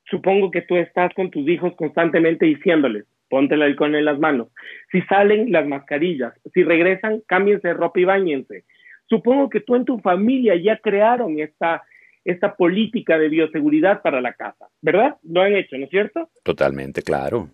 supongo 0.10 0.52
que 0.52 0.62
tú 0.62 0.78
estás 0.78 1.14
con 1.14 1.30
tus 1.32 1.48
hijos 1.48 1.76
constantemente 1.76 2.46
diciéndoles, 2.46 3.06
ponte 3.30 3.56
el 3.56 3.62
alcohol 3.62 3.96
en 3.96 4.06
las 4.06 4.20
manos. 4.20 4.50
Si 4.92 5.02
salen 5.04 5.52
las 5.52 5.68
mascarillas, 5.68 6.34
si 6.54 6.64
regresan, 6.64 7.22
cámbiense 7.28 7.70
de 7.70 7.74
ropa 7.74 8.00
y 8.00 8.06
bañense. 8.06 8.64
Supongo 9.08 9.50
que 9.50 9.62
tú 9.62 9.76
en 9.76 9.86
tu 9.86 10.00
familia 10.00 10.56
ya 10.56 10.78
crearon 10.78 11.40
esta, 11.40 11.84
esta 12.26 12.56
política 12.56 13.18
de 13.18 13.30
bioseguridad 13.30 14.02
para 14.02 14.22
la 14.22 14.34
casa, 14.34 14.68
¿verdad? 14.82 15.16
Lo 15.24 15.42
han 15.42 15.54
hecho, 15.54 15.78
¿no 15.78 15.86
es 15.86 15.90
cierto? 15.90 16.30
Totalmente, 16.44 17.02
claro. 17.02 17.50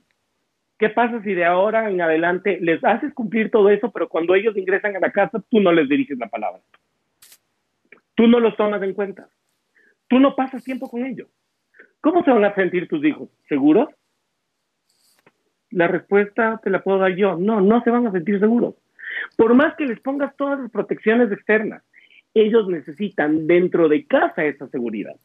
¿Qué 0.79 0.89
pasa 0.89 1.21
si 1.23 1.33
de 1.33 1.45
ahora 1.45 1.89
en 1.89 2.01
adelante 2.01 2.57
les 2.59 2.83
haces 2.83 3.13
cumplir 3.13 3.51
todo 3.51 3.69
eso, 3.69 3.91
pero 3.91 4.09
cuando 4.09 4.35
ellos 4.35 4.57
ingresan 4.57 4.95
a 4.95 4.99
la 4.99 5.11
casa, 5.11 5.43
tú 5.49 5.59
no 5.59 5.71
les 5.71 5.87
diriges 5.87 6.17
la 6.17 6.27
palabra? 6.27 6.61
Tú 8.15 8.27
no 8.27 8.39
los 8.39 8.55
tomas 8.57 8.81
en 8.81 8.93
cuenta. 8.93 9.27
Tú 10.07 10.19
no 10.19 10.35
pasas 10.35 10.63
tiempo 10.63 10.89
con 10.89 11.05
ellos. 11.05 11.27
¿Cómo 12.03 12.21
se 12.25 12.31
van 12.31 12.43
a 12.43 12.53
sentir 12.53 12.89
tus 12.89 13.01
hijos? 13.05 13.29
¿Seguros? 13.47 13.87
La 15.69 15.87
respuesta 15.87 16.59
te 16.61 16.69
la 16.69 16.83
puedo 16.83 16.99
dar 16.99 17.15
yo. 17.15 17.37
No, 17.37 17.61
no 17.61 17.81
se 17.81 17.91
van 17.91 18.05
a 18.05 18.11
sentir 18.11 18.41
seguros. 18.41 18.75
Por 19.37 19.53
más 19.53 19.73
que 19.77 19.85
les 19.85 20.01
pongas 20.01 20.35
todas 20.35 20.59
las 20.59 20.69
protecciones 20.69 21.31
externas, 21.31 21.81
ellos 22.33 22.67
necesitan 22.67 23.47
dentro 23.47 23.87
de 23.87 24.05
casa 24.05 24.43
esa 24.43 24.67
seguridad. 24.67 25.15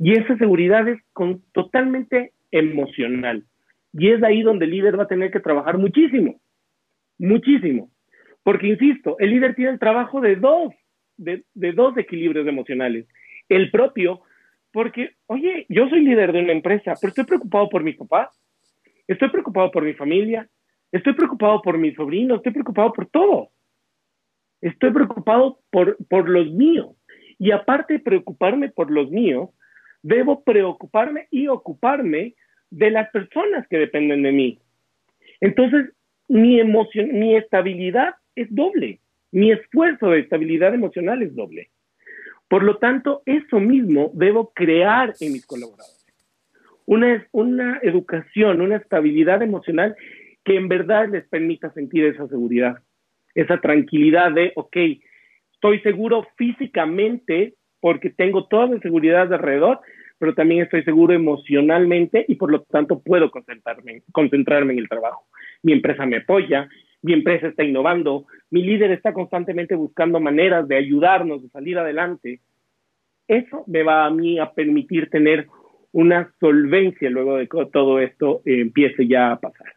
Y 0.00 0.18
esa 0.18 0.36
seguridad 0.36 0.88
es 0.88 1.00
totalmente 1.52 2.32
emocional. 2.50 3.44
Y 3.92 4.10
es 4.10 4.20
ahí 4.24 4.42
donde 4.42 4.64
el 4.64 4.72
líder 4.72 4.98
va 4.98 5.04
a 5.04 5.14
tener 5.14 5.30
que 5.30 5.38
trabajar 5.38 5.78
muchísimo, 5.78 6.40
muchísimo. 7.18 7.88
Porque, 8.42 8.66
insisto, 8.66 9.14
el 9.20 9.30
líder 9.30 9.54
tiene 9.54 9.70
el 9.70 9.78
trabajo 9.78 10.20
de 10.20 10.34
dos, 10.34 10.74
de, 11.16 11.44
de 11.54 11.70
dos 11.70 11.96
equilibrios 11.96 12.48
emocionales. 12.48 13.06
El 13.48 13.70
propio, 13.70 14.22
porque, 14.72 15.10
oye, 15.26 15.66
yo 15.68 15.88
soy 15.88 16.04
líder 16.04 16.32
de 16.32 16.40
una 16.40 16.52
empresa, 16.52 16.94
pero 17.00 17.08
estoy 17.08 17.24
preocupado 17.24 17.68
por 17.68 17.82
mi 17.82 17.92
papá, 17.92 18.30
estoy 19.06 19.30
preocupado 19.30 19.70
por 19.70 19.84
mi 19.84 19.94
familia, 19.94 20.48
estoy 20.92 21.14
preocupado 21.14 21.60
por 21.62 21.78
mi 21.78 21.92
sobrino, 21.94 22.36
estoy 22.36 22.52
preocupado 22.52 22.92
por 22.92 23.06
todo. 23.06 23.50
Estoy 24.60 24.92
preocupado 24.92 25.58
por, 25.70 25.96
por 26.08 26.28
los 26.28 26.50
míos. 26.52 26.94
Y 27.38 27.50
aparte 27.50 27.94
de 27.94 28.00
preocuparme 28.00 28.68
por 28.68 28.90
los 28.90 29.10
míos, 29.10 29.50
debo 30.02 30.42
preocuparme 30.44 31.26
y 31.30 31.48
ocuparme 31.48 32.34
de 32.70 32.90
las 32.90 33.10
personas 33.10 33.66
que 33.68 33.78
dependen 33.78 34.22
de 34.22 34.32
mí. 34.32 34.58
Entonces, 35.40 35.92
mi 36.28 36.60
emoción, 36.60 37.18
mi 37.18 37.34
estabilidad 37.34 38.14
es 38.36 38.54
doble, 38.54 39.00
mi 39.32 39.50
esfuerzo 39.50 40.10
de 40.10 40.20
estabilidad 40.20 40.74
emocional 40.74 41.22
es 41.22 41.34
doble. 41.34 41.70
Por 42.50 42.64
lo 42.64 42.78
tanto, 42.78 43.22
eso 43.26 43.60
mismo 43.60 44.10
debo 44.12 44.52
crear 44.52 45.14
en 45.20 45.34
mis 45.34 45.46
colaboradores. 45.46 46.04
Una, 46.84 47.24
una 47.30 47.78
educación, 47.80 48.60
una 48.60 48.78
estabilidad 48.78 49.40
emocional 49.40 49.94
que 50.44 50.56
en 50.56 50.66
verdad 50.66 51.08
les 51.08 51.28
permita 51.28 51.72
sentir 51.74 52.06
esa 52.06 52.26
seguridad, 52.26 52.78
esa 53.36 53.60
tranquilidad 53.60 54.32
de, 54.32 54.52
ok, 54.56 54.76
estoy 55.52 55.78
seguro 55.82 56.26
físicamente 56.36 57.54
porque 57.78 58.10
tengo 58.10 58.48
toda 58.48 58.66
la 58.66 58.80
seguridad 58.80 59.28
de 59.28 59.36
alrededor, 59.36 59.78
pero 60.18 60.34
también 60.34 60.62
estoy 60.62 60.82
seguro 60.82 61.14
emocionalmente 61.14 62.24
y 62.26 62.34
por 62.34 62.50
lo 62.50 62.62
tanto 62.62 63.00
puedo 63.00 63.30
concentrarme 63.30 64.72
en 64.72 64.78
el 64.80 64.88
trabajo. 64.88 65.24
Mi 65.62 65.72
empresa 65.72 66.04
me 66.04 66.16
apoya, 66.16 66.68
mi 67.02 67.12
empresa 67.12 67.48
está 67.48 67.64
innovando, 67.64 68.26
mi 68.50 68.62
líder 68.62 68.92
está 68.92 69.12
constantemente 69.12 69.74
buscando 69.74 70.20
maneras 70.20 70.68
de 70.68 70.76
ayudarnos, 70.76 71.42
de 71.42 71.48
salir 71.48 71.78
adelante. 71.78 72.40
Eso 73.26 73.64
me 73.66 73.82
va 73.82 74.06
a 74.06 74.10
mí 74.10 74.38
a 74.38 74.52
permitir 74.52 75.08
tener 75.08 75.46
una 75.92 76.32
solvencia 76.40 77.10
luego 77.10 77.36
de 77.36 77.48
que 77.48 77.66
todo 77.72 78.00
esto 78.00 78.42
empiece 78.44 79.06
ya 79.06 79.32
a 79.32 79.40
pasar. 79.40 79.74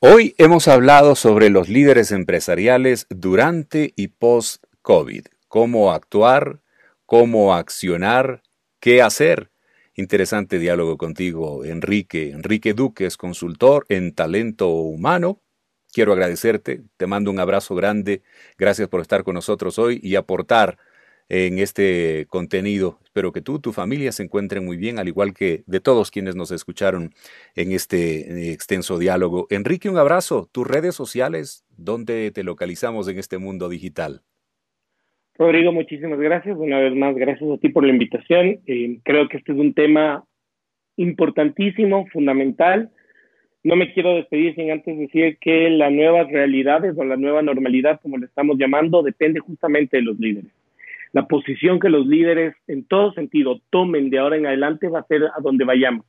Hoy 0.00 0.34
hemos 0.38 0.66
hablado 0.66 1.14
sobre 1.14 1.50
los 1.50 1.68
líderes 1.68 2.10
empresariales 2.10 3.06
durante 3.10 3.92
y 3.96 4.08
post-COVID, 4.08 5.24
cómo 5.48 5.92
actuar, 5.92 6.60
cómo 7.04 7.54
accionar, 7.54 8.42
qué 8.80 9.02
hacer 9.02 9.50
Interesante 10.00 10.58
diálogo 10.58 10.96
contigo, 10.96 11.62
Enrique. 11.62 12.30
Enrique 12.30 12.72
Duque 12.72 13.04
es 13.04 13.18
consultor 13.18 13.84
en 13.90 14.14
talento 14.14 14.70
humano. 14.70 15.42
Quiero 15.92 16.12
agradecerte, 16.12 16.82
te 16.96 17.06
mando 17.06 17.30
un 17.30 17.40
abrazo 17.40 17.74
grande. 17.74 18.22
Gracias 18.58 18.88
por 18.88 19.00
estar 19.00 19.24
con 19.24 19.34
nosotros 19.34 19.78
hoy 19.78 20.00
y 20.02 20.16
aportar 20.16 20.78
en 21.30 21.58
este 21.58 22.26
contenido. 22.28 22.98
Espero 23.04 23.32
que 23.32 23.40
tú, 23.40 23.60
tu 23.60 23.72
familia 23.72 24.12
se 24.12 24.24
encuentren 24.24 24.64
muy 24.64 24.76
bien, 24.76 24.98
al 24.98 25.08
igual 25.08 25.32
que 25.32 25.62
de 25.66 25.80
todos 25.80 26.10
quienes 26.10 26.34
nos 26.34 26.50
escucharon 26.50 27.10
en 27.54 27.72
este 27.72 28.52
extenso 28.52 28.98
diálogo. 28.98 29.46
Enrique, 29.48 29.88
un 29.88 29.96
abrazo. 29.96 30.48
Tus 30.52 30.66
redes 30.66 30.94
sociales, 30.94 31.64
¿dónde 31.76 32.30
te 32.32 32.42
localizamos 32.42 33.08
en 33.08 33.18
este 33.18 33.38
mundo 33.38 33.68
digital? 33.68 34.22
Rodrigo, 35.38 35.72
muchísimas 35.72 36.18
gracias. 36.18 36.56
Una 36.58 36.80
vez 36.80 36.94
más, 36.94 37.14
gracias 37.14 37.48
a 37.50 37.58
ti 37.58 37.68
por 37.70 37.84
la 37.84 37.92
invitación. 37.92 38.60
Eh, 38.66 38.98
creo 39.04 39.28
que 39.28 39.38
este 39.38 39.52
es 39.52 39.58
un 39.58 39.72
tema 39.72 40.24
importantísimo, 40.96 42.06
fundamental. 42.12 42.90
No 43.62 43.76
me 43.76 43.92
quiero 43.92 44.14
despedir 44.14 44.54
sin 44.54 44.70
antes 44.70 44.98
decir 44.98 45.36
que 45.38 45.68
las 45.68 45.92
nuevas 45.92 46.30
realidades 46.30 46.94
o 46.96 47.04
la 47.04 47.16
nueva 47.16 47.42
normalidad, 47.42 48.00
como 48.00 48.16
le 48.16 48.26
estamos 48.26 48.56
llamando, 48.58 49.02
depende 49.02 49.40
justamente 49.40 49.98
de 49.98 50.02
los 50.02 50.18
líderes. 50.18 50.50
La 51.12 51.26
posición 51.26 51.78
que 51.78 51.90
los 51.90 52.06
líderes, 52.06 52.54
en 52.68 52.84
todo 52.84 53.12
sentido, 53.12 53.60
tomen 53.70 54.08
de 54.08 54.18
ahora 54.18 54.36
en 54.36 54.46
adelante 54.46 54.88
va 54.88 55.00
a 55.00 55.06
ser 55.06 55.24
a 55.24 55.40
donde 55.42 55.64
vayamos, 55.64 56.06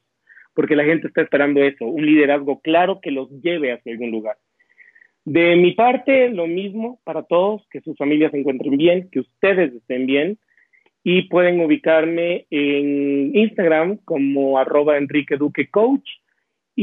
porque 0.54 0.76
la 0.76 0.86
gente 0.86 1.08
está 1.08 1.22
esperando 1.24 1.62
eso, 1.62 1.86
un 1.86 2.06
liderazgo 2.06 2.62
claro 2.62 3.00
que 3.02 3.12
los 3.12 3.30
lleve 3.42 3.74
hacia 3.74 3.92
algún 3.92 4.12
lugar. 4.12 4.38
De 5.26 5.56
mi 5.56 5.74
parte, 5.74 6.30
lo 6.30 6.48
mismo 6.48 7.00
para 7.04 7.24
todos, 7.24 7.68
que 7.70 7.82
sus 7.82 7.98
familias 7.98 8.32
se 8.32 8.40
encuentren 8.40 8.78
bien, 8.78 9.10
que 9.12 9.20
ustedes 9.20 9.74
estén 9.74 10.06
bien 10.06 10.38
y 11.04 11.24
pueden 11.24 11.60
ubicarme 11.60 12.46
en 12.50 13.36
Instagram 13.36 13.98
como 14.06 14.58
arroba 14.58 14.98
Enrique 14.98 15.36
Duque 15.36 15.68
Coach 15.70 16.08